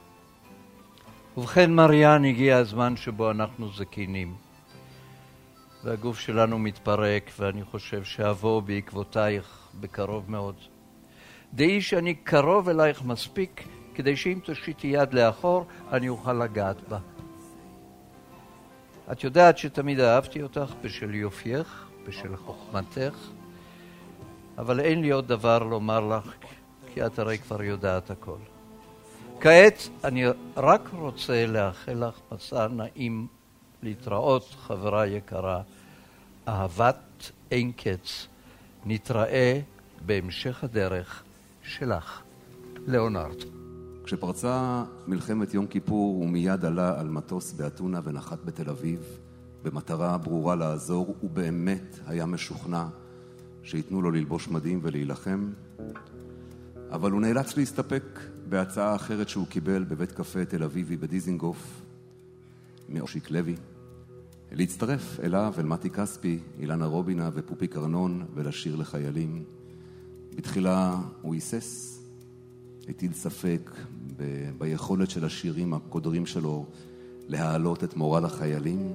ובכן, 1.37 1.73
מריאן, 1.73 2.25
הגיע 2.25 2.57
הזמן 2.57 2.97
שבו 2.97 3.31
אנחנו 3.31 3.69
זקנים, 3.73 4.35
והגוף 5.83 6.19
שלנו 6.19 6.59
מתפרק, 6.59 7.31
ואני 7.39 7.63
חושב 7.63 8.03
שאבוא 8.03 8.61
בעקבותייך 8.61 9.67
בקרוב 9.79 10.31
מאוד. 10.31 10.55
דעי 11.53 11.81
שאני 11.81 12.13
קרוב 12.13 12.69
אלייך 12.69 13.03
מספיק 13.03 13.67
כדי 13.95 14.15
שאם 14.15 14.39
תושיטי 14.43 14.87
יד 14.87 15.13
לאחור, 15.13 15.65
אני 15.91 16.09
אוכל 16.09 16.33
לגעת 16.33 16.89
בה. 16.89 16.99
את 19.11 19.23
יודעת 19.23 19.57
שתמיד 19.57 19.99
אהבתי 19.99 20.43
אותך 20.43 20.73
בשל 20.81 21.15
יופייך, 21.15 21.87
בשל 22.07 22.35
חוכמתך, 22.35 23.17
אבל 24.57 24.79
אין 24.79 25.01
לי 25.01 25.11
עוד 25.11 25.27
דבר 25.27 25.63
לומר 25.63 25.99
לך, 25.99 26.33
כי 26.93 27.05
את 27.05 27.19
הרי 27.19 27.37
כבר 27.37 27.63
יודעת 27.63 28.11
הכל. 28.11 28.37
כעת 29.39 29.89
אני 30.03 30.25
רק 30.57 30.89
רוצה 30.91 31.45
לאחל 31.47 32.05
לך 32.07 32.19
מסע 32.31 32.67
נעים 32.67 33.27
להתראות, 33.83 34.55
חברה 34.67 35.07
יקרה. 35.07 35.61
אהבת 36.47 37.31
אין 37.51 37.71
קץ. 37.71 38.27
נתראה 38.85 39.59
בהמשך 40.05 40.63
הדרך 40.63 41.23
שלך, 41.63 42.21
ליאונרד. 42.87 43.35
כשפרצה 44.03 44.83
מלחמת 45.07 45.53
יום 45.53 45.67
כיפור 45.67 46.15
הוא 46.15 46.29
מיד 46.29 46.65
עלה 46.65 46.99
על 46.99 47.09
מטוס 47.09 47.53
באתונה 47.53 47.99
ונחת 48.03 48.39
בתל 48.45 48.69
אביב 48.69 48.99
במטרה 49.63 50.17
ברורה 50.17 50.55
לעזור, 50.55 51.15
הוא 51.21 51.29
באמת 51.29 51.99
היה 52.07 52.25
משוכנע 52.25 52.85
שייתנו 53.63 54.01
לו 54.01 54.11
ללבוש 54.11 54.47
מדים 54.47 54.79
ולהילחם, 54.83 55.49
אבל 56.91 57.11
הוא 57.11 57.21
נאלץ 57.21 57.57
להסתפק 57.57 58.19
בהצעה 58.49 58.95
אחרת 58.95 59.29
שהוא 59.29 59.47
קיבל 59.47 59.83
בבית 59.83 60.11
קפה 60.11 60.45
תל 60.45 60.63
אביבי 60.63 60.97
בדיזינגוף 60.97 61.81
מאושיק 62.89 63.31
לוי, 63.31 63.55
להצטרף 64.55 65.19
אליו, 65.19 65.53
אל 65.57 65.65
מתי 65.65 65.89
כספי, 65.89 66.39
אילנה 66.59 66.85
רובינה 66.85 67.29
ופופי 67.33 67.67
קרנון 67.67 68.25
ולשיר 68.33 68.75
לחיילים. 68.75 69.43
בתחילה 70.35 71.01
הוא 71.21 71.33
היסס, 71.33 71.99
הטיל 72.89 73.13
ספק 73.13 73.71
ב- 74.17 74.49
ביכולת 74.57 75.09
של 75.09 75.25
השירים 75.25 75.73
הקודרים 75.73 76.25
שלו 76.25 76.65
להעלות 77.27 77.83
את 77.83 77.95
מורל 77.95 78.25
החיילים. 78.25 78.91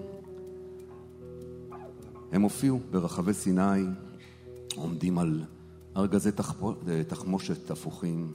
הם 2.32 2.42
הופיעו 2.42 2.80
ברחבי 2.90 3.34
סיני, 3.34 3.84
עומדים 4.76 5.18
על 5.18 5.44
ארגזי 5.96 6.30
תחמושת 7.08 7.70
הפוכים, 7.70 8.32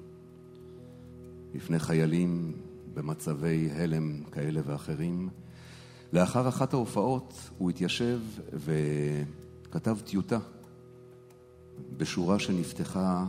לפני 1.53 1.79
חיילים 1.79 2.51
במצבי 2.93 3.69
הלם 3.71 4.23
כאלה 4.31 4.62
ואחרים. 4.65 5.29
לאחר 6.13 6.49
אחת 6.49 6.73
ההופעות 6.73 7.49
הוא 7.58 7.69
התיישב 7.69 8.19
וכתב 8.54 9.97
טיוטה 10.06 10.39
בשורה 11.97 12.39
שנפתחה 12.39 13.26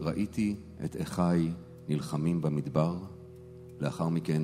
ראיתי 0.00 0.56
את 0.84 0.96
אחיי 1.00 1.50
נלחמים 1.88 2.42
במדבר. 2.42 2.98
לאחר 3.80 4.08
מכן 4.08 4.42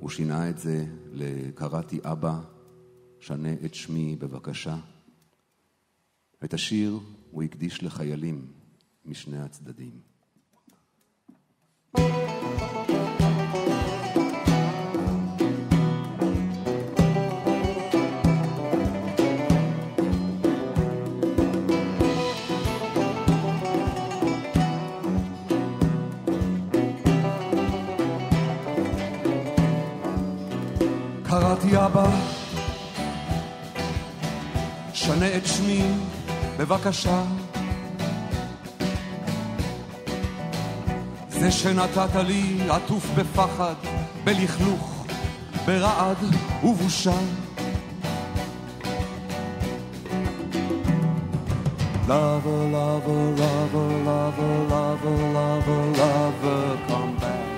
הוא 0.00 0.10
שינה 0.10 0.50
את 0.50 0.58
זה 0.58 0.86
ל"קראתי 1.12 2.00
אבא, 2.02 2.40
שנה 3.20 3.52
את 3.64 3.74
שמי 3.74 4.16
בבקשה". 4.16 4.76
את 6.44 6.54
השיר 6.54 6.98
הוא 7.30 7.42
הקדיש 7.42 7.82
לחיילים 7.82 8.46
משני 9.04 9.38
הצדדים. 9.38 10.00
קראתי 31.40 31.76
אבא, 31.76 32.10
שנה 34.92 35.36
את 35.36 35.46
שמי 35.46 35.82
בבקשה. 36.58 37.22
זה 41.28 41.52
שנתת 41.52 42.14
לי 42.26 42.58
עטוף 42.70 43.06
בפחד, 43.16 43.74
בלכלוך, 44.24 45.04
ברעד 45.66 46.16
ובושה. 46.64 47.18
Lover, 52.08 52.62
lover, 52.76 53.22
lover, 53.40 53.90
lover, 54.08 54.54
lover, 54.72 55.18
lover, 55.36 55.82
lover, 55.98 56.62
come 56.88 57.14
back 57.20 57.53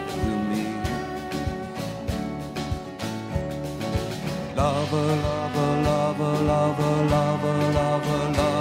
Lover, 4.88 5.16
lover, 5.16 5.83
lover, 5.83 6.44
lover, 6.44 7.03
lover, 7.03 7.72
lover, 7.72 8.56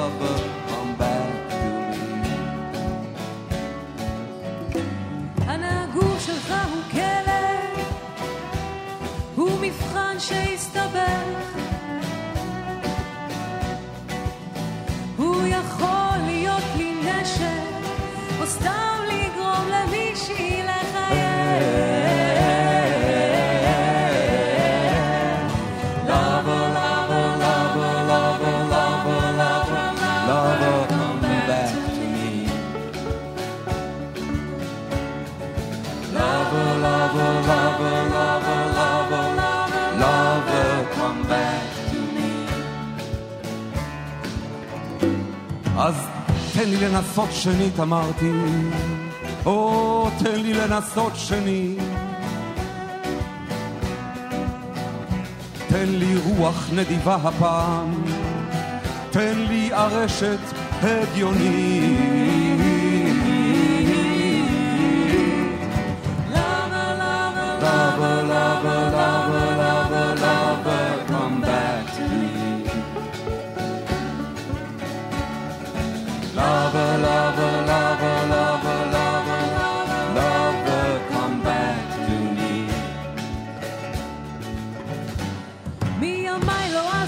תן 46.65 46.71
לי 46.71 46.78
לנסות 46.78 47.30
שנית, 47.32 47.80
אמרתי. 47.80 48.32
או, 49.45 50.10
תן 50.19 50.41
לי 50.41 50.54
לנסות 50.54 51.12
שנית. 51.15 51.78
תן 55.69 55.86
לי 55.88 56.17
רוח 56.17 56.69
נדיבה 56.73 57.15
הפעם, 57.15 58.04
תן 59.12 59.39
לי 59.47 59.73
ארשת 59.73 60.39
הגיונית. 60.82 61.99
Lover, 66.34 66.89
lover, 67.01 67.56
lover, 67.62 68.84
lover, 68.95 69.24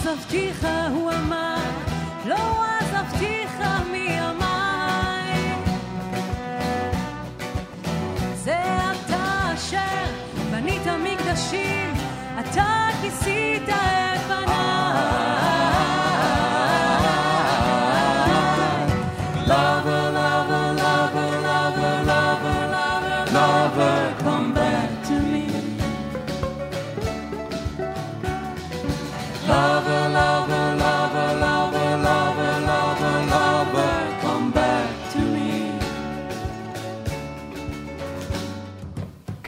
אזבתיך, 0.08 0.68
הוא 0.94 1.12
אמר, 1.12 1.56
לא 2.26 2.66
אזבתיך 2.80 3.64
מימיי. 3.92 5.54
זה 8.36 8.58
אתה 8.92 9.54
אשר 9.54 10.06
בנית 10.52 10.88
מקדשים, 10.88 11.94
אתה 12.40 12.88
כיסית 13.02 13.70
את... 13.70 13.97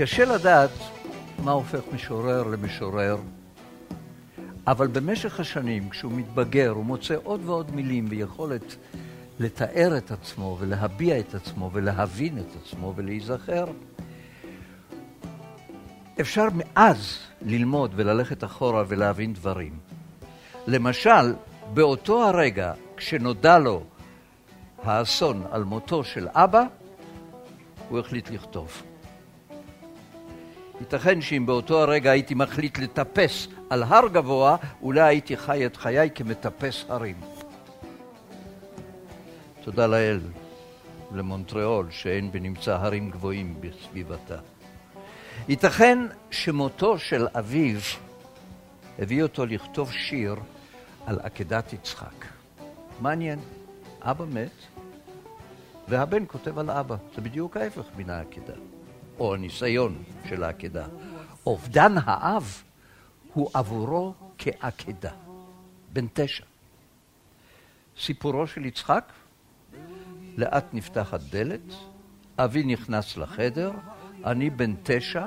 קשה 0.01 0.25
לדעת 0.25 0.69
מה 1.43 1.51
הופך 1.51 1.79
משורר 1.93 2.43
למשורר, 2.43 3.17
אבל 4.67 4.87
במשך 4.87 5.39
השנים, 5.39 5.89
כשהוא 5.89 6.11
מתבגר, 6.11 6.69
הוא 6.69 6.85
מוצא 6.85 7.15
עוד 7.23 7.41
ועוד 7.45 7.75
מילים 7.75 8.05
ויכולת 8.09 8.75
לתאר 9.39 9.97
את 9.97 10.11
עצמו 10.11 10.57
ולהביע 10.59 11.19
את 11.19 11.35
עצמו 11.35 11.69
ולהבין 11.73 12.37
את 12.37 12.45
עצמו 12.61 12.93
ולהיזכר. 12.95 13.65
אפשר 16.21 16.47
מאז 16.53 17.19
ללמוד 17.41 17.91
וללכת 17.95 18.43
אחורה 18.43 18.83
ולהבין 18.87 19.33
דברים. 19.33 19.79
למשל, 20.67 21.33
באותו 21.73 22.23
הרגע, 22.27 22.73
כשנודע 22.97 23.59
לו 23.59 23.83
האסון 24.83 25.43
על 25.51 25.63
מותו 25.63 26.03
של 26.03 26.27
אבא, 26.33 26.63
הוא 27.89 27.99
החליט 27.99 28.29
לכתוב. 28.29 28.88
ייתכן 30.79 31.21
שאם 31.21 31.45
באותו 31.45 31.81
הרגע 31.81 32.11
הייתי 32.11 32.33
מחליט 32.33 32.77
לטפס 32.77 33.47
על 33.69 33.83
הר 33.83 34.07
גבוה, 34.07 34.57
אולי 34.81 35.01
הייתי 35.01 35.37
חי 35.37 35.65
את 35.65 35.77
חיי 35.77 36.09
כמטפס 36.15 36.85
הרים. 36.89 37.15
תודה 39.63 39.87
לאל, 39.87 40.19
למונטריאול, 41.11 41.87
שאין 41.91 42.31
בנמצא 42.31 42.77
הרים 42.81 43.09
גבוהים 43.09 43.55
בסביבתה. 43.59 44.37
ייתכן 45.49 45.99
שמותו 46.31 46.99
של 46.99 47.27
אביו 47.37 47.79
הביא 48.99 49.23
אותו 49.23 49.45
לכתוב 49.45 49.91
שיר 49.91 50.35
על 51.05 51.19
עקדת 51.23 51.73
יצחק. 51.73 52.25
מעניין, 52.99 53.39
אבא 54.01 54.25
מת, 54.25 54.51
והבן 55.87 56.23
כותב 56.27 56.59
על 56.59 56.69
אבא. 56.69 56.95
זה 57.15 57.21
בדיוק 57.21 57.57
ההפך 57.57 57.85
מן 57.97 58.09
העקדה, 58.09 58.53
או 59.19 59.33
הניסיון 59.33 60.03
של 60.29 60.43
העקדה. 60.43 60.87
אובדן 61.45 61.95
האב 62.03 62.63
הוא 63.33 63.49
עבורו 63.53 64.13
כעקדה, 64.37 65.11
בן 65.93 66.05
תשע. 66.13 66.43
סיפורו 67.99 68.47
של 68.47 68.65
יצחק, 68.65 69.11
לאט 70.37 70.65
נפתחת 70.73 71.19
דלת, 71.21 71.73
אבי 72.37 72.63
נכנס 72.63 73.17
לחדר, 73.17 73.71
אני 74.25 74.49
בן 74.49 74.73
תשע, 74.83 75.25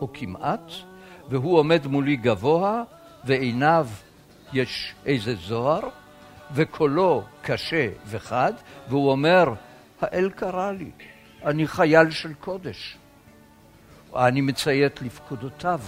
או 0.00 0.08
כמעט, 0.12 0.70
והוא 1.28 1.58
עומד 1.58 1.86
מולי 1.86 2.16
גבוה, 2.16 2.82
ועיניו 3.24 3.88
יש 4.52 4.94
איזה 5.06 5.34
זוהר, 5.34 5.88
וקולו 6.54 7.22
קשה 7.42 7.88
וחד, 8.06 8.52
והוא 8.88 9.10
אומר, 9.10 9.54
האל 10.00 10.30
קרא 10.30 10.72
לי, 10.72 10.90
אני 11.44 11.66
חייל 11.66 12.10
של 12.10 12.34
קודש. 12.34 12.98
אני 14.16 14.40
מציית 14.40 15.02
לפקודותיו. 15.02 15.80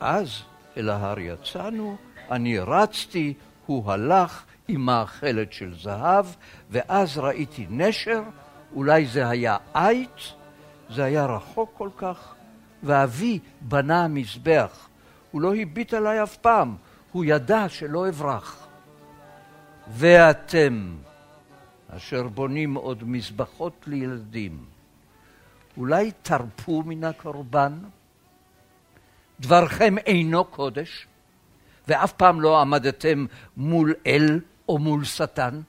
אז 0.00 0.42
אל 0.76 0.90
ההר 0.90 1.18
יצאנו, 1.18 1.96
אני 2.30 2.58
רצתי, 2.58 3.34
הוא 3.66 3.92
הלך 3.92 4.44
עם 4.68 4.80
מאכלת 4.80 5.52
של 5.52 5.74
זהב, 5.78 6.26
ואז 6.70 7.18
ראיתי 7.18 7.66
נשר, 7.70 8.22
אולי 8.74 9.06
זה 9.06 9.28
היה 9.28 9.56
עית, 9.74 10.32
זה 10.90 11.04
היה 11.04 11.26
רחוק 11.26 11.70
כל 11.76 11.88
כך, 11.96 12.34
ואבי 12.82 13.38
בנה 13.60 14.08
מזבח. 14.08 14.88
הוא 15.30 15.40
לא 15.40 15.54
הביט 15.54 15.94
עליי 15.94 16.22
אף 16.22 16.36
פעם, 16.36 16.76
הוא 17.12 17.24
ידע 17.24 17.68
שלא 17.68 18.08
אברח. 18.08 18.66
ואתם, 19.88 20.94
אשר 21.96 22.28
בונים 22.28 22.74
עוד 22.74 23.04
מזבחות 23.04 23.84
לילדים, 23.86 24.64
אולי 25.76 26.12
תרפו 26.22 26.82
מן 26.82 27.04
הקורבן? 27.04 27.78
דברכם 29.40 29.98
אינו 29.98 30.44
קודש, 30.44 31.06
ואף 31.88 32.12
פעם 32.12 32.40
לא 32.40 32.60
עמדתם 32.60 33.26
מול 33.56 33.94
אל 34.06 34.40
או 34.68 34.78
מול 34.78 35.04
שטן? 35.04 35.60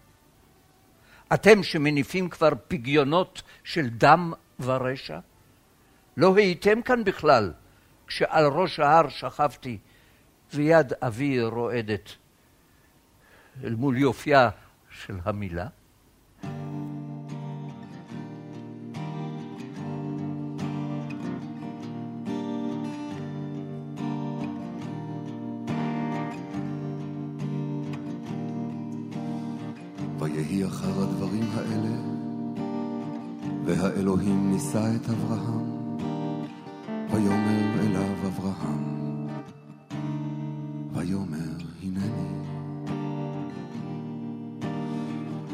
אתם 1.33 1.63
שמניפים 1.63 2.29
כבר 2.29 2.49
פגיונות 2.67 3.41
של 3.63 3.89
דם 3.89 4.33
ורשע? 4.59 5.19
לא 6.17 6.35
הייתם 6.35 6.81
כאן 6.81 7.03
בכלל 7.03 7.53
כשעל 8.07 8.45
ראש 8.45 8.79
ההר 8.79 9.09
שכבתי 9.09 9.77
ויד 10.53 10.93
אבי 11.01 11.41
רועדת 11.41 12.09
אל 13.63 13.75
מול 13.75 13.97
יופייה 13.97 14.49
של 14.89 15.17
המילה? 15.23 15.67
נישא 34.75 34.95
את 34.95 35.09
אברהם, 35.09 35.97
ויאמר 37.11 37.79
אליו 37.79 38.27
אברהם, 38.27 39.27
ויאמר 40.93 41.57
הנני. 41.83 42.45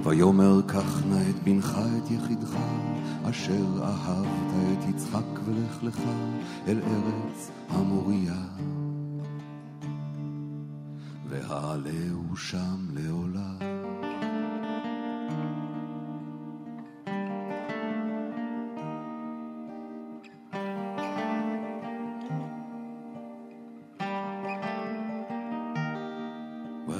ויאמר 0.03 0.61
קח 0.67 1.03
נא 1.05 1.29
את 1.29 1.43
בנך 1.43 1.79
את 1.97 2.11
יחידך, 2.11 2.55
אשר 3.29 3.83
אהבת 3.83 4.53
את 4.73 4.89
יצחק 4.89 5.39
ולך 5.45 5.83
לך 5.83 6.01
אל 6.67 6.79
ארץ 6.79 7.51
המוריה. 7.69 8.41
והעלהו 11.29 12.37
שם 12.37 12.77
לעולם. 12.93 13.30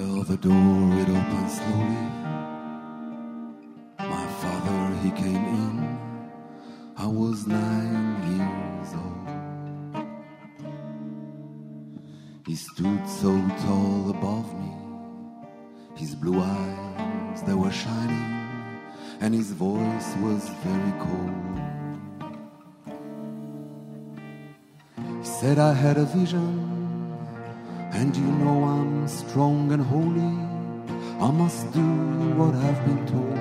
Well, 0.02 0.24
the 0.24 0.38
door 0.38 1.00
it 1.02 1.10
opened 1.10 1.52
slowly. 1.52 2.06
My 4.00 4.26
father 4.42 4.98
he 5.04 5.12
came 5.12 5.36
in. 5.36 6.00
I 6.98 7.06
was 7.06 7.46
nine 7.46 8.16
years 8.32 8.96
old. 9.04 10.06
He 12.48 12.56
stood 12.56 13.08
so 13.08 13.30
tall 13.64 14.10
above 14.10 14.52
me. 14.60 14.74
His 15.96 16.16
blue 16.16 16.42
eyes 16.42 17.44
they 17.44 17.54
were 17.54 17.72
shining, 17.72 18.50
and 19.20 19.36
his 19.36 19.52
voice 19.52 20.16
was 20.18 20.50
very 20.66 20.94
cold. 21.06 21.60
He 25.20 25.24
said 25.24 25.60
I 25.60 25.74
had 25.74 25.98
a 25.98 26.06
vision. 26.06 26.81
And 28.02 28.18
you 28.18 28.24
know 28.24 28.64
I'm 28.64 29.08
strong 29.08 29.72
and 29.72 29.84
holy. 29.84 30.34
I 31.24 31.30
must 31.30 31.72
do 31.72 31.88
what 32.36 32.56
I've 32.56 32.84
been 32.84 33.06
told. 33.06 33.38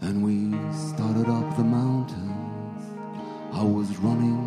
And 0.00 0.24
we 0.26 0.36
started 0.74 1.28
up 1.28 1.56
the 1.56 1.62
mountains. 1.62 2.82
I 3.52 3.62
was 3.62 3.98
running, 3.98 4.42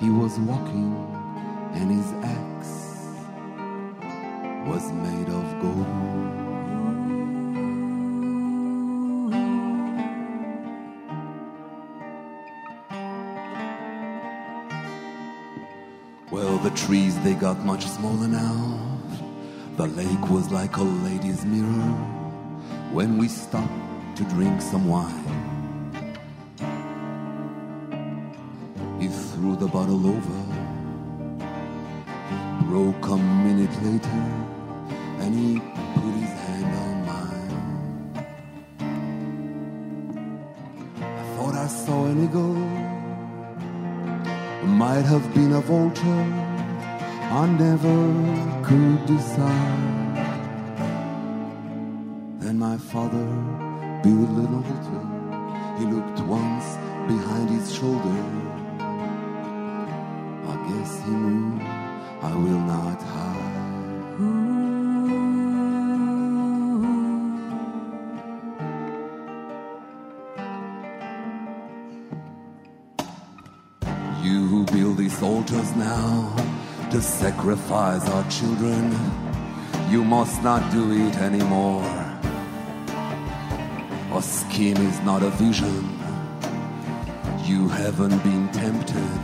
he 0.00 0.10
was 0.10 0.36
walking, 0.40 0.96
and 1.74 1.92
his 1.96 2.10
the 17.22 17.30
they 17.30 17.34
got 17.34 17.58
much 17.64 17.86
smaller 17.86 18.28
now. 18.28 18.80
The 19.76 19.86
lake 19.86 20.30
was 20.30 20.50
like 20.50 20.76
a 20.76 20.82
lady's 20.82 21.44
mirror 21.44 21.92
when 22.92 23.18
we 23.18 23.28
stopped 23.28 24.16
to 24.16 24.24
drink 24.24 24.62
some 24.62 24.88
wine. 24.88 25.24
He 29.00 29.08
threw 29.08 29.56
the 29.56 29.66
bottle 29.66 30.06
over, 30.06 30.42
broke 32.64 33.06
a 33.08 33.16
minute 33.16 33.74
later, 33.82 34.22
and 35.20 35.34
he 35.34 35.60
put 35.94 36.14
his 36.22 36.32
hand 36.44 36.70
on 36.84 36.94
mine. 37.10 38.26
I 40.96 41.36
thought 41.36 41.54
I 41.54 41.66
saw 41.66 42.06
an 42.06 42.24
eagle. 42.24 42.56
Might 44.66 45.04
have 45.04 45.34
been 45.34 45.52
a 45.52 45.60
vulture. 45.60 46.45
I 47.36 47.46
never 47.48 48.62
could 48.64 49.04
decide. 49.04 50.16
Then 52.40 52.58
my 52.58 52.78
father 52.78 53.26
built 54.02 54.30
an 54.44 54.54
altar. 54.64 55.04
He 55.78 55.84
looked 55.84 56.20
once 56.20 56.66
behind 57.06 57.50
his 57.50 57.74
shoulder. 57.76 58.22
I 60.52 60.56
guess 60.68 60.90
he 61.04 61.10
knew 61.10 61.60
I 62.22 62.32
will 62.42 62.62
not 62.74 63.02
hide. 63.02 63.56
You 74.24 74.46
who 74.46 74.64
build 74.64 74.96
these 74.96 75.22
altars 75.22 75.76
now 75.76 76.55
to 76.96 77.02
sacrifice 77.02 78.08
our 78.08 78.30
children, 78.30 78.90
you 79.90 80.02
must 80.02 80.42
not 80.42 80.62
do 80.72 80.92
it 80.92 81.14
anymore. 81.18 81.84
A 84.14 84.22
scheme 84.22 84.78
is 84.78 84.98
not 85.00 85.22
a 85.22 85.28
vision. 85.28 85.82
You 87.44 87.68
haven't 87.68 88.18
been 88.22 88.48
tempted 88.48 89.20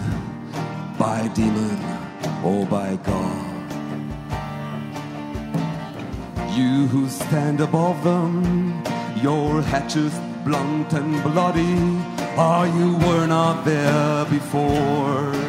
by 0.98 1.28
demon 1.28 1.78
or 2.44 2.66
by 2.66 2.96
God. 2.96 3.70
You 6.54 6.88
who 6.88 7.08
stand 7.08 7.62
above 7.62 8.04
them, 8.04 8.84
your 9.22 9.62
hatches 9.62 10.12
blunt 10.44 10.92
and 10.92 11.22
bloody, 11.22 11.78
ah, 12.36 12.64
you 12.78 12.98
were 13.06 13.26
not 13.26 13.64
there 13.64 14.26
before. 14.26 15.41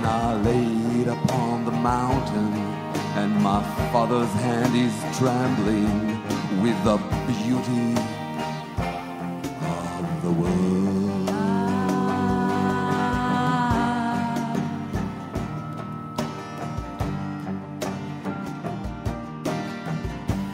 When 0.00 0.08
I 0.08 0.34
laid 0.42 1.08
upon 1.08 1.66
the 1.66 1.72
mountain, 1.72 2.54
and 3.20 3.34
my 3.42 3.62
father's 3.92 4.32
hand 4.40 4.74
is 4.74 4.94
trembling 5.18 6.22
with 6.62 6.82
the 6.84 6.96
beauty 7.26 7.92
of 9.60 10.22
the 10.22 10.32
world. 10.40 11.28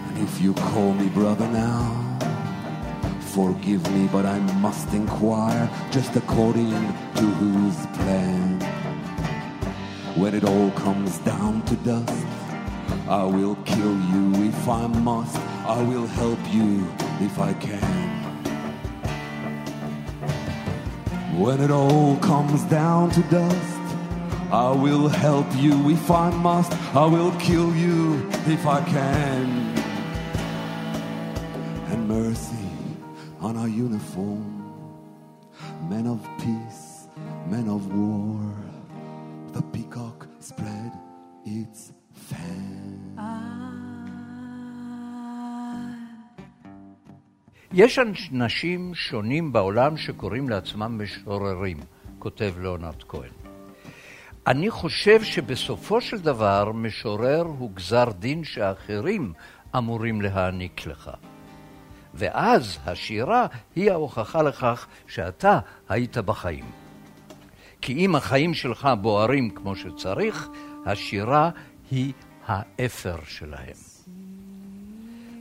And 0.09 0.19
if 0.19 0.41
you 0.41 0.55
call 0.55 0.93
me 0.95 1.09
brother 1.11 1.47
now, 1.47 2.19
forgive 3.21 3.89
me, 3.93 4.09
but 4.11 4.27
I 4.27 4.41
must 4.61 4.93
inquire 4.93 5.71
just 5.93 6.17
according 6.17 6.73
to 6.73 7.25
whose 7.39 7.87
plan. 7.99 8.26
When 10.27 10.35
it 10.35 10.43
all 10.43 10.73
comes 10.73 11.19
down 11.19 11.63
to 11.67 11.77
dust, 11.77 12.27
I 13.09 13.23
will 13.23 13.55
kill 13.65 13.97
you 14.11 14.49
if 14.49 14.69
I 14.69 14.89
must. 14.89 15.37
I 15.65 15.81
will 15.85 16.09
help 16.09 16.41
you 16.53 16.85
if 17.21 17.39
I 17.39 17.53
can. 17.53 17.81
When 21.39 21.61
it 21.61 21.71
all 21.71 22.17
comes 22.17 22.65
down 22.65 23.11
to 23.11 23.23
dust, 23.31 23.81
I 24.51 24.73
will 24.73 25.07
help 25.07 25.47
you 25.55 25.91
if 25.91 26.11
I 26.11 26.31
must. 26.31 26.73
I 26.93 27.07
will 27.07 27.31
kill 27.39 27.73
you 27.77 28.29
if 28.47 28.67
I 28.67 28.83
can. 28.83 29.47
And 31.93 32.09
mercy 32.09 32.69
on 33.41 33.57
our 33.57 33.69
uniform. 33.69 34.56
יש 47.77 47.99
אנשים 48.33 48.95
שונים 48.95 49.53
בעולם 49.53 49.97
שקוראים 49.97 50.49
לעצמם 50.49 51.03
משוררים, 51.03 51.77
כותב 52.19 52.55
ליאונרד 52.61 53.03
כהן. 53.09 53.31
אני 54.47 54.71
חושב 54.71 55.23
שבסופו 55.23 56.01
של 56.01 56.19
דבר 56.19 56.73
משורר 56.73 57.43
הוא 57.43 57.71
גזר 57.75 58.05
דין 58.19 58.45
שאחרים 58.45 59.33
אמורים 59.77 60.21
להעניק 60.21 60.87
לך. 60.87 61.11
ואז 62.15 62.79
השירה 62.87 63.47
היא 63.75 63.91
ההוכחה 63.91 64.43
לכך 64.43 64.87
שאתה 65.07 65.59
היית 65.89 66.19
בחיים. 66.19 66.65
כי 67.81 67.93
אם 67.93 68.17
החיים 68.17 68.55
שלך 68.55 68.89
בוערים 69.01 69.51
כמו 69.51 69.77
שצריך, 69.77 70.49
השירה 70.87 71.51
היא 71.91 72.13
האפר 72.47 73.17
שלהם. 73.27 73.77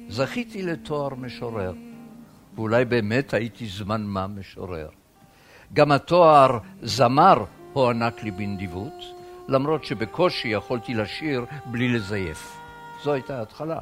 זכיתי 0.09 0.61
לתואר 0.61 1.15
משורר, 1.15 1.73
ואולי 2.55 2.85
באמת 2.85 3.33
הייתי 3.33 3.67
זמן 3.67 4.01
מה 4.01 4.27
משורר. 4.27 4.89
גם 5.73 5.91
התואר 5.91 6.57
זמר 6.81 7.45
הוענק 7.73 8.23
לי 8.23 8.31
בנדיבות, 8.31 9.03
למרות 9.47 9.85
שבקושי 9.85 10.47
יכולתי 10.47 10.93
לשיר 10.93 11.45
בלי 11.65 11.89
לזייף. 11.89 12.57
זו 13.03 13.13
הייתה 13.13 13.39
ההתחלה. 13.39 13.79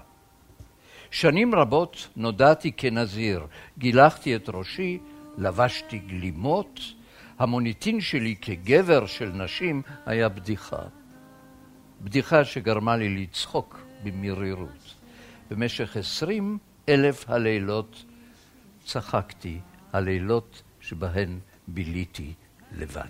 שנים 1.12 1.56
רבות 1.56 2.10
נודעתי 2.16 2.72
כנזיר, 2.72 3.46
גילחתי 3.78 4.36
את 4.36 4.50
ראשי, 4.54 5.00
לבשתי 5.38 5.98
גלימות, 5.98 6.80
המוניטין 7.40 8.02
שלי 8.02 8.36
כגבר 8.42 9.06
של 9.06 9.32
נשים 9.34 9.82
היה 10.06 10.30
בדיחה. 10.30 10.82
בדיחה 12.02 12.46
שגרמה 12.46 12.96
לי 12.98 13.10
לצחוק 13.10 13.80
במרירות. 14.04 14.96
במשך 15.52 15.98
עשרים 15.98 16.58
אלף 16.90 17.30
הלילות 17.30 18.04
צחקתי, 18.86 19.60
הלילות 19.94 20.64
שבהן 20.82 21.40
ביליתי 21.68 22.34
לבד. 22.72 23.10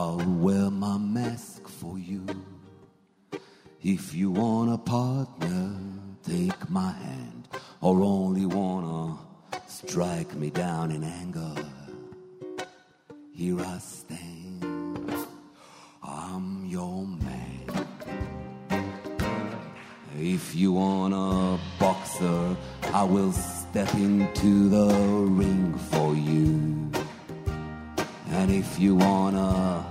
I'll 0.00 0.24
wear 0.46 0.70
my 0.70 0.96
mask 0.96 1.66
for 1.66 1.98
you. 1.98 2.24
If 3.82 4.14
you 4.14 4.30
want 4.30 4.72
a 4.72 4.78
partner, 4.78 5.76
take 6.22 6.70
my 6.70 6.92
hand, 6.92 7.48
or 7.80 8.00
only 8.02 8.46
wanna 8.46 9.18
strike 9.66 10.32
me 10.36 10.50
down 10.50 10.92
in 10.92 11.02
anger. 11.02 11.52
Here 13.32 13.60
I 13.60 13.78
stand, 13.78 15.26
I'm 16.00 16.64
your 16.66 17.04
man. 17.04 17.88
If 20.16 20.54
you 20.54 20.74
want 20.74 21.12
a 21.12 21.58
boxer, 21.80 22.56
I 22.94 23.02
will 23.02 23.32
step 23.32 23.92
into 23.94 24.68
the 24.68 24.94
ring 25.40 25.76
for 25.90 26.14
you. 26.14 26.97
And 28.30 28.50
if 28.50 28.78
you 28.78 28.94
want 28.94 29.36
a 29.36 29.84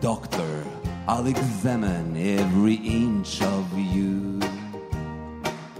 doctor, 0.00 0.64
I'll 1.06 1.26
examine 1.26 2.16
every 2.16 2.74
inch 2.74 3.42
of 3.42 3.78
you. 3.78 4.40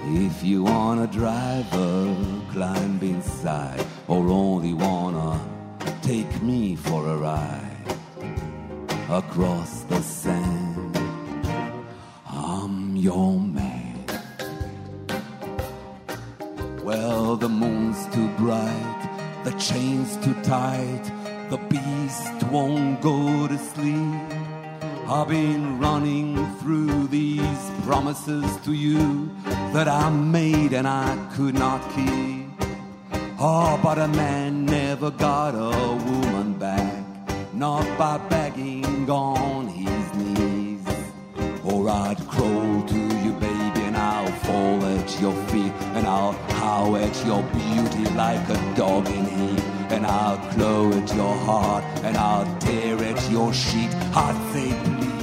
If 0.06 0.44
you 0.44 0.64
want 0.64 1.02
a 1.02 1.06
driver, 1.06 2.16
climb 2.52 3.00
inside, 3.02 3.84
or 4.06 4.28
only 4.28 4.72
wanna 4.74 5.40
take 6.02 6.42
me 6.42 6.76
for 6.76 7.08
a 7.08 7.16
ride 7.16 7.96
across 9.10 9.80
the 9.82 10.00
sand. 10.02 10.98
I'm 12.26 12.96
your 12.96 13.40
man. 13.40 14.04
Well, 16.82 17.36
the 17.36 17.48
moon's 17.48 18.06
too 18.14 18.28
bright, 18.36 19.00
the 19.44 19.52
chain's 19.52 20.16
too 20.18 20.34
tight. 20.42 21.10
The 21.50 21.58
beast 21.68 22.42
won't 22.44 23.02
go 23.02 23.46
to 23.46 23.58
sleep. 23.58 24.14
I've 25.06 25.28
been 25.28 25.78
running 25.78 26.34
through 26.56 27.08
these 27.08 27.70
promises 27.82 28.56
to 28.64 28.72
you 28.72 29.30
that 29.74 29.86
I 29.86 30.08
made 30.08 30.72
and 30.72 30.88
I 30.88 31.16
could 31.34 31.54
not 31.54 31.82
keep. 31.94 32.48
Oh, 33.38 33.78
but 33.82 33.98
a 33.98 34.08
man 34.08 34.64
never 34.64 35.10
got 35.10 35.54
a 35.54 35.94
woman 36.10 36.54
back, 36.54 37.04
not 37.52 37.86
by 37.98 38.16
begging 38.28 39.10
on 39.10 39.68
his 39.68 40.14
knees. 40.14 40.86
Or 41.62 41.90
I'd 41.90 42.26
crawl 42.26 42.82
to 42.84 43.00
you, 43.22 43.32
baby, 43.32 43.82
and 43.82 43.96
I'll 43.98 44.32
fall 44.46 44.82
at 44.86 45.20
your 45.20 45.34
feet, 45.48 45.72
and 45.94 46.06
I'll 46.06 46.32
howl 46.32 46.96
at 46.96 47.14
your 47.26 47.42
beauty 47.42 48.10
like 48.14 48.48
a 48.48 48.74
dog 48.74 49.06
in 49.08 49.26
heat. 49.26 49.73
And 49.94 50.04
I'll 50.06 50.38
claw 50.52 50.90
at 50.92 51.14
your 51.14 51.36
heart, 51.46 51.84
and 52.02 52.16
I'll 52.16 52.58
tear 52.58 52.96
at 53.04 53.30
your 53.30 53.52
sheet. 53.54 53.94
I'd 54.16 54.38
say, 54.52 55.13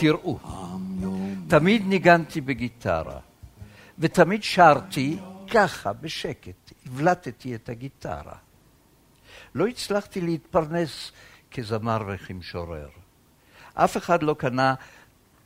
תראו, 0.00 0.38
תמיד 1.48 1.82
ניגנתי 1.86 2.40
בגיטרה, 2.40 3.18
ותמיד 3.98 4.42
שרתי 4.42 5.18
ככה, 5.50 5.92
בשקט, 5.92 6.72
הבלטתי 6.86 7.54
את 7.54 7.68
הגיטרה. 7.68 8.36
לא 9.54 9.66
הצלחתי 9.66 10.20
להתפרנס 10.20 11.12
כזמר 11.50 12.02
וכמשורר. 12.08 12.88
אף 13.74 13.96
אחד 13.96 14.22
לא 14.22 14.34
קנה 14.38 14.74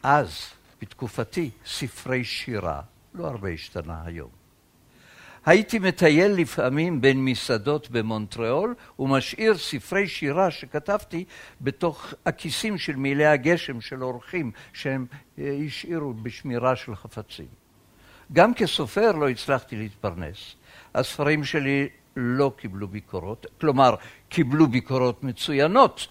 אז, 0.03 0.39
בתקופתי, 0.83 1.51
ספרי 1.67 2.25
שירה. 2.25 2.81
לא 3.15 3.27
הרבה 3.27 3.49
השתנה 3.49 4.03
היום. 4.05 4.44
הייתי 5.47 5.79
מטייל 5.79 6.33
לפעמים 6.33 7.01
בין 7.01 7.25
מסעדות 7.25 7.91
במונטריאול 7.91 8.75
ומשאיר 8.99 9.59
ספרי 9.59 10.09
שירה 10.09 10.51
שכתבתי 10.51 11.25
בתוך 11.61 12.15
הכיסים 12.27 12.79
של 12.79 12.97
מעילי 12.97 13.27
הגשם 13.27 13.81
של 13.81 14.05
אורחים 14.05 14.51
שהם 14.73 15.07
אה, 15.39 15.59
השאירו 15.67 16.15
בשמירה 16.15 16.77
של 16.77 16.97
חפצים. 16.97 17.47
גם 18.33 18.55
כסופר 18.55 19.13
לא 19.13 19.29
הצלחתי 19.29 19.77
להתפרנס. 19.77 20.55
הספרים 20.95 21.45
שלי 21.45 21.89
לא 22.17 22.53
קיבלו 22.57 22.89
ביקורות, 22.89 23.47
כלומר, 23.61 23.95
קיבלו 24.29 24.67
ביקורות 24.67 25.25
מצוינות, 25.25 26.07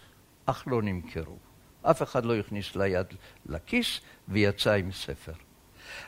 אך 0.46 0.64
לא 0.68 0.82
נמכרו. 0.82 1.38
אף 1.82 2.04
אחד 2.04 2.26
לא 2.26 2.36
הכניס 2.36 2.76
ליד 2.76 3.08
לכיס 3.46 4.00
ויצא 4.28 4.74
עם 4.74 4.92
ספר. 4.92 5.34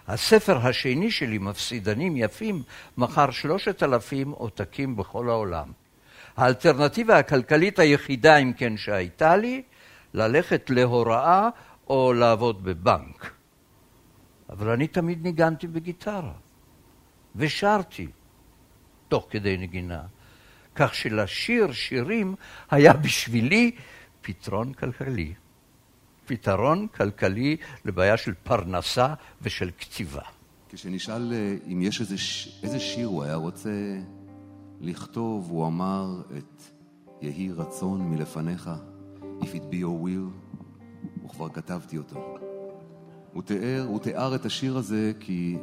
הספר 0.08 0.68
השני 0.68 1.12
שלי, 1.12 1.38
מפסידנים 1.38 2.18
יפים, 2.18 2.64
מכר 2.98 3.32
שלושת 3.32 3.84
אלפים 3.84 4.32
עותקים 4.32 4.96
בכל 4.96 5.30
העולם. 5.30 5.72
האלטרנטיבה 6.38 7.18
הכלכלית 7.18 7.80
היחידה, 7.80 8.38
אם 8.38 8.54
כן, 8.54 8.78
שהייתה 8.78 9.36
לי, 9.36 9.64
ללכת 10.14 10.70
להוראה 10.70 11.50
או 11.88 12.14
לעבוד 12.14 12.64
בבנק. 12.64 13.32
אבל 14.50 14.70
אני 14.70 14.88
תמיד 14.88 15.24
ניגנתי 15.24 15.68
בגיטרה, 15.68 16.34
ושרתי 17.36 18.08
תוך 19.08 19.28
כדי 19.30 19.58
נגינה, 19.58 20.02
כך 20.76 20.96
שלשיר 20.96 21.72
שירים 21.72 22.36
היה 22.72 22.94
בשבילי 22.94 23.72
פתרון 24.22 24.74
כלכלי. 24.74 25.34
פתרון 26.26 26.88
כלכלי 26.88 27.58
לבעיה 27.86 28.18
של 28.18 28.34
פרנסה 28.44 29.14
ושל 29.42 29.72
כתיבה. 29.78 30.22
כשנשאל 30.70 31.34
אה, 31.34 31.56
אם 31.72 31.82
יש 31.82 32.02
איזה, 32.02 32.18
ש... 32.18 32.60
איזה 32.64 32.80
שיר 32.80 33.08
הוא 33.08 33.24
היה 33.24 33.36
רוצה 33.36 34.00
לכתוב, 34.82 35.50
הוא 35.50 35.68
אמר 35.68 36.22
את 36.38 36.64
יהי 37.22 37.52
רצון 37.52 38.10
מלפניך, 38.10 38.70
If 39.42 39.54
it 39.54 39.72
be 39.72 39.76
your 39.76 40.06
will, 40.06 41.26
וכבר 41.26 41.50
כתבתי 41.50 41.98
אותו. 41.98 42.38
הוא 43.34 43.44
תיאר, 43.44 43.86
הוא 43.88 44.00
תיאר 44.00 44.36
את 44.36 44.46
השיר 44.46 44.78
הזה 44.78 45.12
כי, 45.20 45.58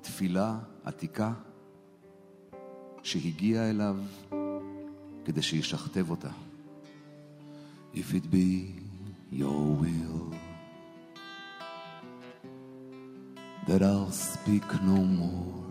כתפילה 0.00 0.58
עתיקה 0.84 1.32
שהגיעה 3.02 3.70
אליו 3.70 3.96
כדי 5.24 5.42
שישכתב 5.42 6.10
אותה. 6.10 6.30
If 7.94 8.14
it 8.14 8.30
be 8.30 8.74
your 9.30 9.50
will 9.50 10.32
that 13.68 13.82
I'll 13.82 14.10
speak 14.10 14.64
no 14.82 14.96
more 14.96 15.64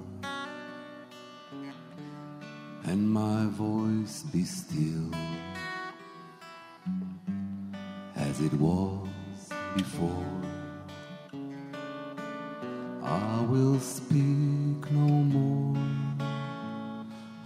and 2.83 3.11
my 3.11 3.45
voice 3.47 4.21
be 4.31 4.43
still 4.43 5.09
as 8.15 8.39
it 8.39 8.53
was 8.53 9.49
before, 9.75 10.41
I 13.01 13.45
will 13.49 13.79
speak 13.79 14.91
no 14.91 15.09
more. 15.35 15.75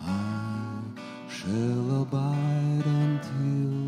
I 0.02 0.82
shall 1.30 2.02
abide 2.02 2.86
until 2.86 3.85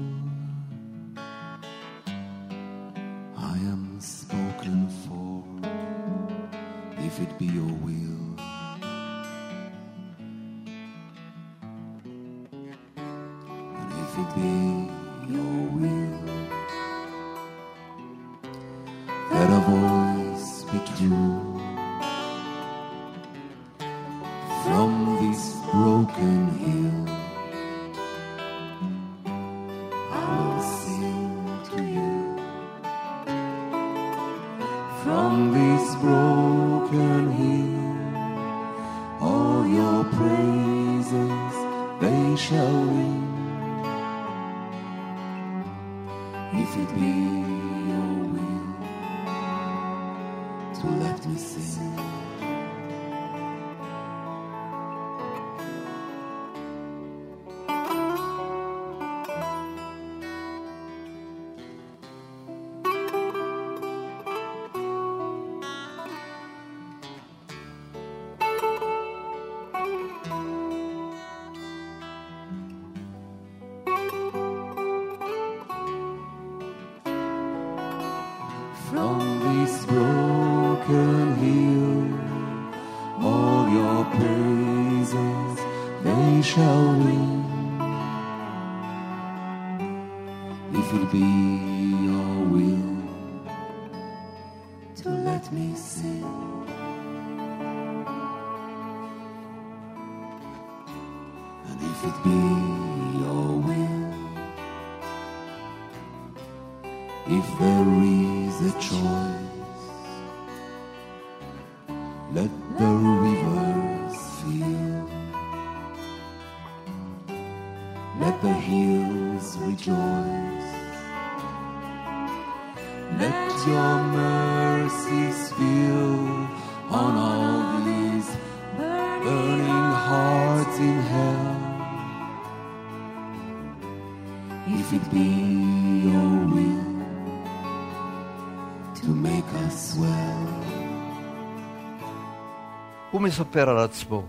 הוא 143.18 143.24
מספר 143.24 143.70
על 143.70 143.78
עצמו, 143.78 144.26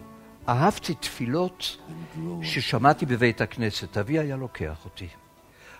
אהבתי 0.48 0.94
תפילות 0.94 1.76
ששמעתי 2.42 3.06
בבית 3.06 3.40
הכנסת, 3.40 3.96
אבי 3.96 4.18
היה 4.18 4.36
לוקח 4.36 4.84
אותי. 4.84 5.08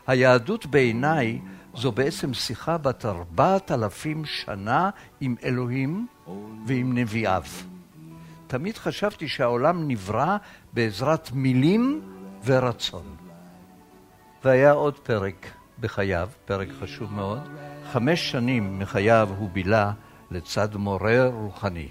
היהדות 0.07 0.67
בעיניי 0.67 1.41
זו 1.75 1.93
בעצם 1.93 2.35
שיחה 2.35 2.79
בת 2.79 3.05
ארבעת 3.05 3.73
אלפים 3.73 4.25
שנה 4.25 4.91
עם 5.21 5.35
אלוהים 5.45 6.07
ועם 6.67 6.99
נביאיו. 6.99 7.43
תמיד 8.47 8.79
חשבתי 8.79 9.29
שהעולם 9.29 9.89
נברא 9.89 10.37
בעזרת 10.73 11.33
מילים 11.33 12.01
ורצון. 12.45 13.17
והיה 14.45 14.73
עוד 14.73 14.99
פרק 14.99 15.47
בחייו, 15.81 16.29
פרק 16.45 16.69
חשוב 16.81 17.13
מאוד. 17.13 17.41
חמש 17.93 18.31
שנים 18.31 18.79
מחייו 18.79 19.29
הוא 19.39 19.51
בילה 19.51 19.93
לצד 20.31 20.77
מורה 20.77 21.27
רוחני. 21.27 21.89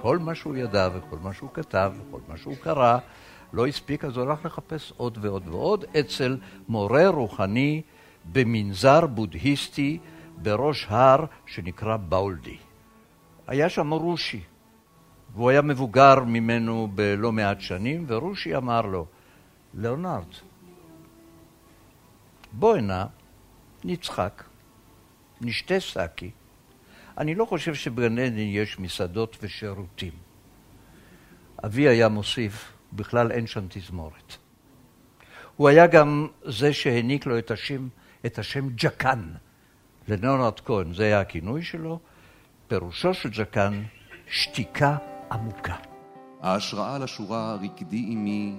כל 0.00 0.18
מה 0.18 0.34
שהוא 0.34 0.56
ידע 0.56 0.88
וכל 0.94 1.16
מה 1.22 1.32
שהוא 1.32 1.50
כתב 1.54 1.92
וכל 1.96 2.20
מה 2.28 2.36
שהוא 2.36 2.56
קרא 2.62 2.98
לא 3.52 3.66
הספיק, 3.66 4.04
אז 4.04 4.16
הוא 4.16 4.24
הלך 4.24 4.44
לחפש 4.44 4.92
עוד 4.96 5.18
ועוד 5.20 5.48
ועוד 5.48 5.84
אצל 6.00 6.36
מורה 6.68 7.08
רוחני 7.08 7.82
במנזר 8.32 9.06
בודהיסטי 9.06 9.98
בראש 10.42 10.86
הר 10.88 11.24
שנקרא 11.46 11.96
באולדי. 11.96 12.56
היה 13.46 13.68
שם 13.68 13.92
רושי, 13.92 14.42
והוא 15.34 15.50
היה 15.50 15.62
מבוגר 15.62 16.24
ממנו 16.26 16.88
בלא 16.94 17.32
מעט 17.32 17.60
שנים, 17.60 18.04
ורושי 18.08 18.56
אמר 18.56 18.80
לו, 18.80 19.06
ליאונרד, 19.74 20.34
בוא 22.52 22.76
הנה, 22.76 23.06
נצחק, 23.84 24.44
נשתה 25.40 25.80
סאקי. 25.80 26.30
אני 27.18 27.34
לא 27.34 27.44
חושב 27.44 27.74
שבגן 27.74 28.18
עדן 28.18 28.38
יש 28.38 28.78
מסעדות 28.78 29.36
ושירותים. 29.42 30.12
אבי 31.64 31.88
היה 31.88 32.08
מוסיף, 32.08 32.72
בכלל 32.92 33.32
אין 33.32 33.46
שם 33.46 33.66
תזמורת. 33.68 34.36
הוא 35.56 35.68
היה 35.68 35.86
גם 35.86 36.26
זה 36.44 36.72
שהעניק 36.72 37.26
לו 37.26 37.38
את 37.38 37.50
השם, 37.50 37.88
את 38.26 38.38
השם 38.38 38.68
ג'קן 38.74 39.32
לנונרד 40.08 40.60
כהן, 40.60 40.94
זה 40.94 41.04
היה 41.04 41.20
הכינוי 41.20 41.62
שלו. 41.62 41.98
פירושו 42.68 43.14
של 43.14 43.28
ג'קן, 43.32 43.82
שתיקה 44.26 44.96
עמוקה. 45.32 45.76
ההשראה 46.40 46.98
לשורה 46.98 47.54
רקדי 47.54 48.04
עמי 48.08 48.56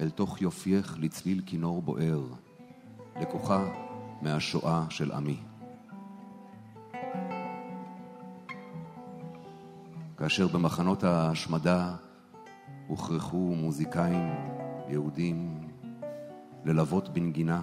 אל 0.00 0.10
תוך 0.10 0.42
יופייך 0.42 0.96
לצליל 1.00 1.42
כינור 1.46 1.82
בוער, 1.82 2.22
לקוחה 3.20 3.64
מהשואה 4.22 4.84
של 4.90 5.12
עמי. 5.12 5.51
כאשר 10.22 10.48
במחנות 10.48 11.04
ההשמדה 11.04 11.94
הוכרחו 12.86 13.54
מוזיקאים 13.56 14.30
יהודים 14.88 15.68
ללוות 16.64 17.08
בנגינה 17.08 17.62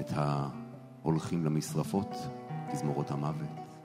את 0.00 0.10
ההולכים 0.14 1.44
למשרפות, 1.44 2.16
תזמורות 2.72 3.10
המוות. 3.10 3.78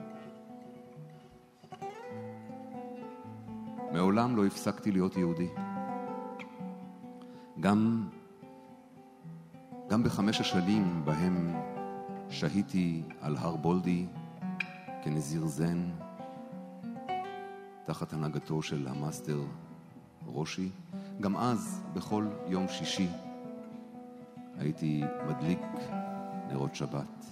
מעולם 3.92 4.36
לא 4.36 4.46
הפסקתי 4.46 4.92
להיות 4.92 5.16
יהודי. 5.16 5.48
גם, 7.60 8.08
גם 9.88 10.02
בחמש 10.02 10.40
השנים 10.40 11.04
בהם 11.04 11.54
שהיתי 12.28 13.02
על 13.20 13.36
הר 13.36 13.56
בולדי 13.56 14.06
כנזיר 15.02 15.46
זן, 15.46 15.90
תחת 17.84 18.12
הנהגתו 18.12 18.62
של 18.62 18.88
המאסטר 18.88 19.40
רושי. 20.26 20.68
גם 21.20 21.36
אז, 21.36 21.82
בכל 21.94 22.26
יום 22.46 22.68
שישי, 22.68 23.08
הייתי 24.58 25.02
מדליק 25.28 25.60
נרות 26.48 26.74
שבת. 26.74 27.31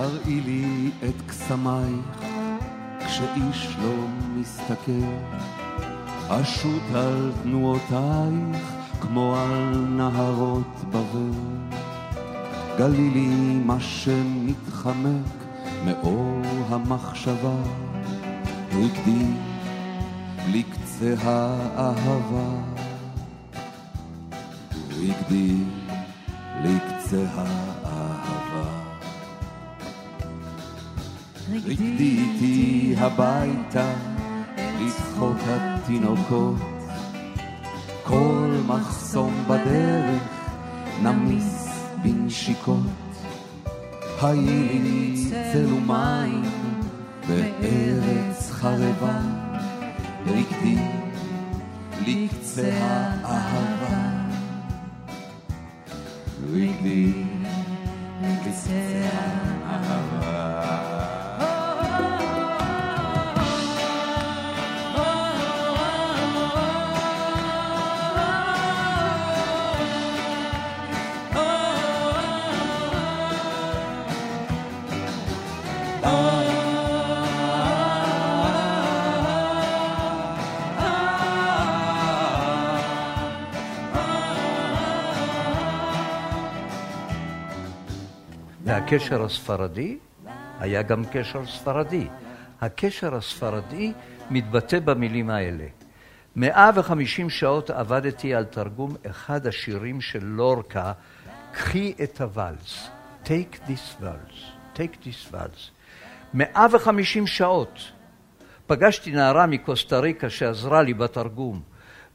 ראי 0.00 0.40
לי 0.40 0.90
את 1.08 1.22
קסמייך 1.26 2.24
כשאיש 3.06 3.76
לא 3.82 3.94
מסתכל, 4.36 5.06
אשוט 6.28 6.82
על 6.94 7.32
תנועותייך 7.42 8.74
כמו 9.00 9.36
על 9.36 9.76
נהרות 9.76 10.84
בבל. 10.88 11.30
גלי 12.78 13.10
לי 13.10 13.60
מה 13.64 13.80
שמתחמק 13.80 15.44
מאור 15.84 16.42
המחשבה, 16.68 17.56
הגדי 18.72 19.26
לקצה 20.52 21.14
האהבה. 21.22 22.50
הגדי 24.90 25.56
לקצה 26.64 27.24
האהבה. 27.34 27.89
רקדי 31.66 32.18
איתי 32.18 32.94
הביתה 32.98 33.92
לצחוק 34.80 35.36
התינוקות, 35.46 36.56
כל 38.04 38.50
מחסום 38.66 39.44
בדרך 39.48 40.22
נמיס 41.02 41.68
בנשיקות. 42.02 42.86
היי 44.22 44.78
לי 44.78 45.30
צל 45.30 45.72
ומים 45.72 46.42
בארץ 47.28 48.50
חרבה, 48.50 49.18
רקדי 50.26 50.76
לקצה 52.06 52.70
האהבה. 53.22 54.10
רקדי 56.52 57.12
לקצה 58.22 59.08
האהבה. 59.66 60.99
והקשר 88.90 89.24
הספרדי 89.24 89.98
היה 90.58 90.82
גם 90.82 91.04
קשר 91.12 91.46
ספרדי. 91.46 92.06
הקשר 92.60 93.14
הספרדי 93.14 93.92
מתבטא 94.30 94.78
במילים 94.78 95.30
האלה. 95.30 95.64
150 96.36 97.30
שעות 97.30 97.70
עבדתי 97.70 98.34
על 98.34 98.44
תרגום 98.44 98.96
אחד 99.10 99.46
השירים 99.46 100.00
של 100.00 100.24
לורקה, 100.24 100.92
קחי 101.52 101.94
את 102.02 102.20
הוואלס, 102.20 102.88
take 103.24 103.68
this 103.68 104.02
waltz, 104.02 104.76
take 104.76 105.04
this 105.04 105.34
waltz. 105.34 105.70
150 106.34 107.26
שעות. 107.26 107.92
פגשתי 108.66 109.12
נערה 109.12 109.46
מקוסטה 109.46 109.98
ריקה 109.98 110.30
שעזרה 110.30 110.82
לי 110.82 110.94
בתרגום, 110.94 111.62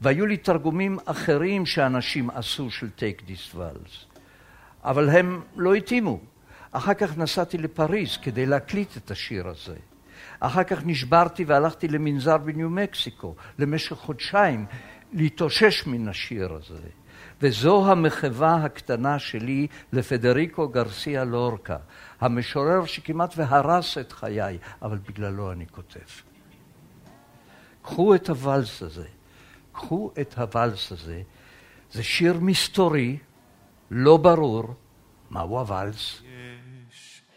והיו 0.00 0.26
לי 0.26 0.36
תרגומים 0.36 0.98
אחרים 1.04 1.66
שאנשים 1.66 2.30
עשו 2.30 2.70
של 2.70 2.88
take 2.98 3.22
this 3.22 3.56
waltz, 3.56 4.18
אבל 4.84 5.10
הם 5.10 5.40
לא 5.56 5.74
התאימו. 5.74 6.20
אחר 6.76 6.94
כך 6.94 7.18
נסעתי 7.18 7.58
לפריז 7.58 8.16
כדי 8.16 8.46
להקליט 8.46 8.96
את 8.96 9.10
השיר 9.10 9.48
הזה. 9.48 9.76
אחר 10.40 10.64
כך 10.64 10.86
נשברתי 10.86 11.44
והלכתי 11.44 11.88
למנזר 11.88 12.38
בניו 12.38 12.70
מקסיקו 12.70 13.34
למשך 13.58 13.96
חודשיים 13.96 14.66
להתאושש 15.12 15.86
מן 15.86 16.08
השיר 16.08 16.52
הזה. 16.52 16.88
וזו 17.40 17.90
המחווה 17.90 18.54
הקטנה 18.54 19.18
שלי 19.18 19.66
לפדריקו 19.92 20.68
גרסיה 20.68 21.24
לורקה, 21.24 21.76
המשורר 22.20 22.84
שכמעט 22.84 23.34
והרס 23.36 23.98
את 23.98 24.12
חיי, 24.12 24.58
אבל 24.82 24.98
בגללו 24.98 25.52
אני 25.52 25.66
כותב. 25.66 26.10
קחו 27.82 28.14
את 28.14 28.28
הוואלס 28.28 28.82
הזה, 28.82 29.06
קחו 29.72 30.10
את 30.20 30.38
הוואלס 30.38 30.92
הזה, 30.92 31.22
זה 31.92 32.02
שיר 32.02 32.40
מסתורי, 32.40 33.18
לא 33.90 34.16
ברור, 34.16 34.74
מהו 35.30 35.58
הוואלס? 35.58 36.22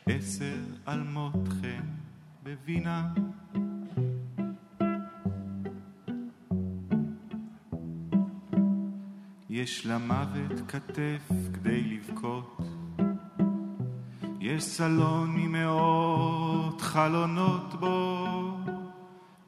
עשר 0.05 0.57
אלמות 0.87 1.47
חן 1.61 1.85
בווינה 2.43 3.13
יש 9.49 9.85
למוות 9.85 10.61
כתף 10.67 11.31
כדי 11.53 11.81
לבכות. 11.83 12.57
יש 14.39 14.63
סלון 14.63 15.35
עם 15.39 15.51
מאות 15.51 16.81
חלונות 16.81 17.79
בו 17.79 18.27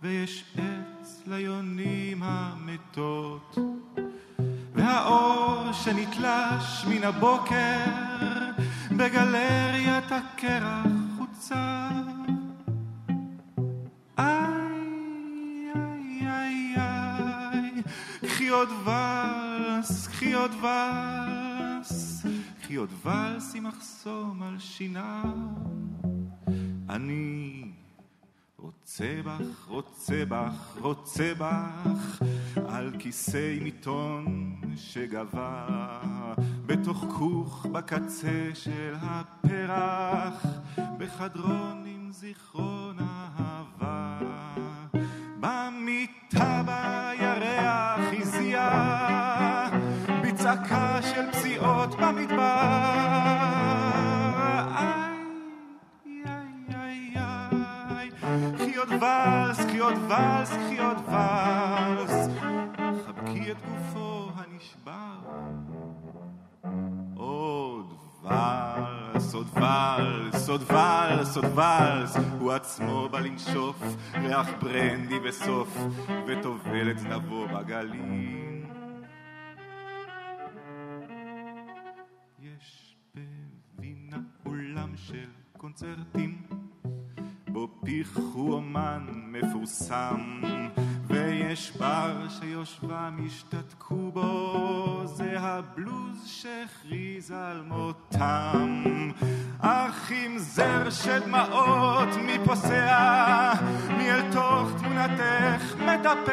ויש 0.02 0.44
עץ 0.58 1.22
ליונים 1.28 2.24
המתות. 2.24 3.58
והאור 4.76 5.72
שנתלש 5.72 6.86
מן 6.90 7.04
הבוקר 7.04 8.41
בגלריית 9.02 10.12
הקרח 10.12 10.86
חוצה. 11.18 11.90
איי, 14.18 15.72
איי, 16.22 16.76
איי, 16.78 17.82
קחי 18.22 18.48
עוד 18.48 18.70
ולס, 18.70 20.08
קחי 20.08 20.34
עוד 20.34 20.52
ולס, 20.52 22.26
קחי 22.62 22.76
עוד 22.76 22.90
ולס 23.06 23.56
עם 23.56 23.64
מחסום 23.64 24.44
על 24.44 24.60
שיניו. 24.60 25.36
אני 26.90 27.64
רוצה 28.58 29.20
בך, 29.26 29.68
רוצה 29.68 30.26
בך, 30.26 30.78
רוצה 30.80 31.34
בך, 31.38 32.22
על 32.74 32.92
כיסא 33.00 33.58
מיטון 33.62 34.56
שגבה, 34.76 35.68
בתוך 36.66 37.06
כוך 37.10 37.66
בקצה 37.72 38.50
של 38.54 38.94
הפרח, 39.02 40.46
בחדרון 40.98 41.84
עם 41.86 42.12
זיכרון 42.12 42.98
אהבה. 43.00 44.20
במיטה 45.40 46.64
בירח 46.66 48.22
הזיע, 48.22 48.70
בצעקה 50.24 51.02
של 51.02 51.32
פציעות 51.32 51.96
במדבר. 51.96 52.42
איי, 54.78 55.16
איי, 56.76 57.16
איי, 57.16 58.10
קחי 58.58 58.76
עוד 58.76 58.90
ולס, 58.92 59.66
קחי 59.66 59.80
עוד 59.80 59.94
ולס, 59.98 60.50
קחי 60.50 60.80
עוד 70.52 70.64
ולס, 70.72 71.36
עוד 71.38 71.46
ולס. 71.46 72.16
הוא 72.40 72.52
עצמו 72.52 73.10
בא 73.10 73.20
לנשוף 73.20 73.84
ריח 74.14 74.48
ברנדי 74.62 75.20
בסוף, 75.20 75.78
וטובל 76.28 76.92
את 76.92 77.00
זנבו 77.00 77.48
בגלים. 77.48 78.66
יש 82.40 82.96
בווינה 83.16 84.18
אולם 84.46 84.92
של 84.96 85.30
קונצרטים 85.58 86.42
בו 87.48 87.68
פיחו 87.86 88.54
אומן 88.54 89.08
מפורסם 89.14 90.42
ויש 91.12 91.72
בר 91.78 92.28
שיושבם 92.40 93.20
השתתקו 93.26 94.12
בו 94.12 95.02
זה 95.06 95.40
הבלוז 95.40 96.26
שהכריז 96.26 97.32
על 97.32 97.62
מותם. 97.62 98.84
אך 99.60 100.12
עם 100.12 100.38
זר 100.38 100.90
של 100.90 101.20
דמעות 101.20 102.10
מי 102.26 102.38
פוסע 102.46 103.54
מי 103.98 104.12
אל 104.12 104.32
תוך 104.32 104.70
תמונתך 104.80 105.76
מטפס. 105.80 106.32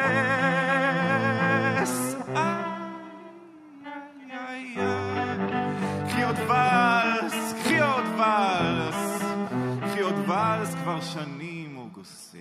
איי 2.37 2.65
איי 4.31 4.77
איי 4.77 5.39
קחי 6.09 6.23
עוד 6.23 6.39
ולס, 6.39 7.53
קחי 7.53 7.81
עוד 7.81 8.05
ולס. 8.05 9.23
קחי 9.81 10.01
עוד 10.01 10.15
ולס 10.15 10.75
כבר 10.75 11.01
שנים 11.01 11.75
הוא 11.75 11.89
גוסס 11.93 12.35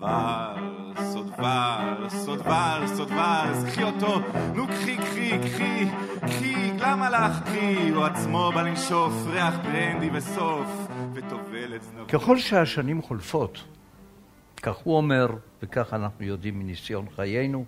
ולס, 0.00 1.14
עוד 1.14 1.30
ולס, 1.38 2.28
עוד 2.28 2.40
ולס, 2.40 2.98
עוד 2.98 3.10
ולס 3.10 3.64
קחי 3.64 3.82
אותו, 3.82 4.20
נו 4.54 4.66
קחי, 4.66 4.96
קחי, 4.96 5.38
קחי 5.38 5.86
קחי, 6.26 6.72
למה 6.78 7.10
לך 7.10 7.42
קחי? 7.42 7.90
הוא 7.90 8.04
עצמו 8.04 8.52
בא 8.54 8.62
לנשוף 8.62 9.12
ריח 9.26 9.54
ברנדי 9.54 10.10
וסוף, 10.12 10.66
וטובל 11.14 11.76
את 11.76 11.82
זנבו. 11.82 12.08
ככל 12.08 12.38
שהשנים 12.38 13.02
חולפות, 13.02 13.64
כך 14.62 14.76
הוא 14.76 14.96
אומר, 14.96 15.26
וכך 15.62 15.94
אנחנו 15.94 16.24
יודעים 16.24 16.58
מניסיון 16.58 17.06
חיינו, 17.16 17.64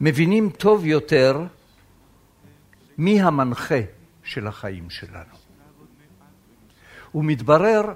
מבינים 0.00 0.50
טוב 0.50 0.86
יותר 0.86 1.46
מי 2.98 3.22
המנחה 3.22 3.80
של 4.22 4.46
החיים 4.46 4.90
שלנו. 4.90 5.34
ומתברר 7.14 7.94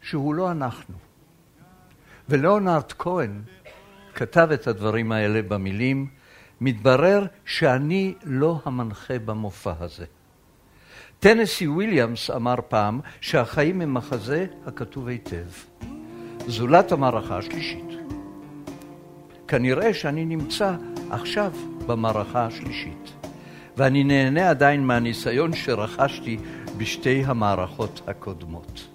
שהוא 0.00 0.34
לא 0.34 0.50
אנחנו. 0.50 1.11
ולאונרד 2.32 2.92
כהן 2.98 3.42
כתב 4.14 4.48
את 4.54 4.66
הדברים 4.66 5.12
האלה 5.12 5.42
במילים, 5.42 6.06
מתברר 6.60 7.26
שאני 7.44 8.14
לא 8.24 8.60
המנחה 8.64 9.18
במופע 9.18 9.72
הזה. 9.80 10.04
טנסי 11.20 11.66
וויליאמס 11.66 12.30
אמר 12.30 12.54
פעם 12.68 13.00
שהחיים 13.20 13.80
הם 13.80 13.94
מחזה 13.94 14.46
הכתוב 14.66 15.08
היטב, 15.08 15.46
זולת 16.46 16.92
המערכה 16.92 17.38
השלישית. 17.38 17.90
כנראה 19.48 19.94
שאני 19.94 20.24
נמצא 20.24 20.74
עכשיו 21.10 21.52
במערכה 21.86 22.46
השלישית, 22.46 23.12
ואני 23.76 24.04
נהנה 24.04 24.50
עדיין 24.50 24.86
מהניסיון 24.86 25.56
שרכשתי 25.56 26.38
בשתי 26.76 27.22
המערכות 27.26 28.00
הקודמות. 28.06 28.91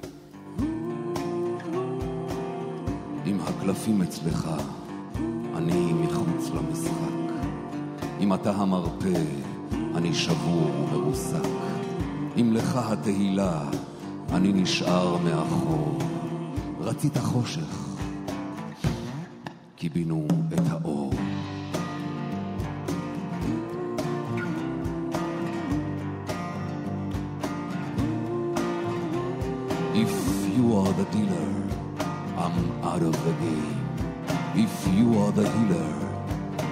אם 3.37 3.41
הקלפים 3.43 4.01
אצלך, 4.01 4.49
אני 5.57 5.93
מחוץ 5.93 6.49
למשחק. 6.49 7.33
אם 8.19 8.33
אתה 8.33 8.51
המרפא, 8.51 9.23
אני 9.95 10.13
שבור 10.13 10.71
ומרוסק. 10.75 11.47
אם 12.39 12.53
לך 12.53 12.75
התהילה, 12.75 13.61
אני 14.33 14.53
נשאר 14.53 15.17
מאחור. 15.17 15.97
רצית 16.79 17.17
חושך, 17.17 17.97
קיבינו 19.75 20.27
את 20.53 20.59
האור. 20.69 21.13
If 29.93 30.13
you 30.57 30.65
are 30.81 30.93
the 30.99 31.05
dealer, 31.15 31.66
out 32.83 33.01
of 33.01 33.13
the 33.25 33.31
game. 33.33 33.87
If 34.55 34.87
you 34.93 35.19
are 35.19 35.31
the 35.31 35.47
healer, 35.47 35.93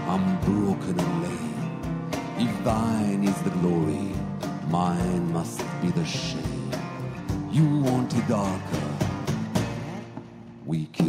I'm 0.08 0.40
broken 0.42 1.00
and 1.00 1.24
lame. 1.24 2.10
If 2.40 2.64
thine 2.64 3.24
is 3.24 3.40
the 3.44 3.52
glory, 3.52 4.12
mine 4.70 5.32
must 5.32 5.60
be 5.82 5.92
the 5.92 6.06
shame. 6.06 6.72
You 7.52 7.80
want 7.80 8.14
it 8.16 8.28
darker, 8.28 8.90
we 10.66 10.88
kill 10.88 11.05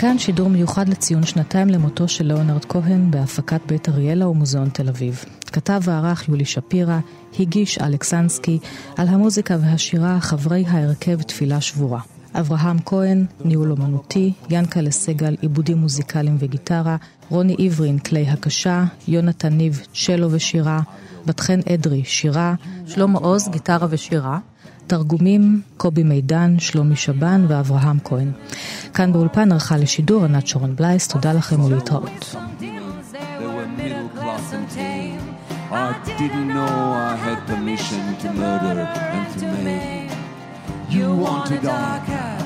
כאן 0.00 0.18
שידור 0.18 0.48
מיוחד 0.50 0.88
לציון 0.88 1.26
שנתיים 1.26 1.68
למותו 1.68 2.08
של 2.08 2.26
ליאונרד 2.26 2.64
כהן 2.64 3.10
בהפקת 3.10 3.60
בית 3.66 3.88
אריאלה 3.88 4.28
ומוזיאון 4.28 4.68
תל 4.68 4.88
אביב. 4.88 5.24
כתב 5.46 5.80
וערך 5.84 6.28
יולי 6.28 6.44
שפירא, 6.44 6.98
הגיש 7.40 7.78
אלכסנסקי, 7.78 8.58
על 8.96 9.08
המוזיקה 9.08 9.56
והשירה 9.60 10.20
חברי 10.20 10.64
ההרכב 10.68 11.22
תפילה 11.22 11.60
שבורה. 11.60 12.00
אברהם 12.34 12.76
כהן, 12.86 13.24
ניהול 13.44 13.70
אומנותי, 13.70 14.32
ינקלה 14.50 14.90
סגל, 14.90 15.36
עיבודים 15.40 15.78
מוזיקליים 15.78 16.36
וגיטרה, 16.38 16.96
רוני 17.30 17.56
עברין, 17.58 17.98
כלי 17.98 18.28
הקשה, 18.28 18.84
יונתן 19.08 19.52
ניב, 19.52 19.82
צ'לו 19.94 20.32
ושירה, 20.32 20.80
בת 21.26 21.40
חן 21.40 21.60
אדרי, 21.74 22.04
שירה, 22.04 22.54
שלמה 22.86 23.18
עוז, 23.18 23.48
גיטרה 23.48 23.86
ושירה, 23.90 24.38
תרגומים, 24.86 25.62
קובי 25.76 26.02
מידן, 26.02 26.58
שלומי 26.58 26.96
שבן 26.96 27.44
ואברהם 27.48 27.98
כהן. 28.04 28.30
כאן 28.94 29.12
באולפן 29.12 29.52
ערכה 29.52 29.76
לשידור 29.76 30.24
ענת 30.24 30.46
שרון 30.46 30.76
בלייס, 30.76 31.08
תודה 31.08 31.32
לכם 31.32 31.60
ולהתראות. 31.60 32.36
I 35.70 35.92
didn't 36.18 36.48
know 36.48 36.76
I 37.10 37.14
had 37.26 37.46
permission 37.46 38.16
to 38.22 38.32
murder 38.32 38.80
and 39.16 39.28
to 39.40 39.48
maim. 39.66 40.10
You 40.88 41.14
want 41.14 41.50
it 41.50 41.62
darker. 41.62 42.38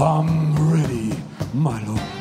I'm 0.00 0.54
ready, 0.72 1.12
my 1.52 1.82
lord. 1.84 2.17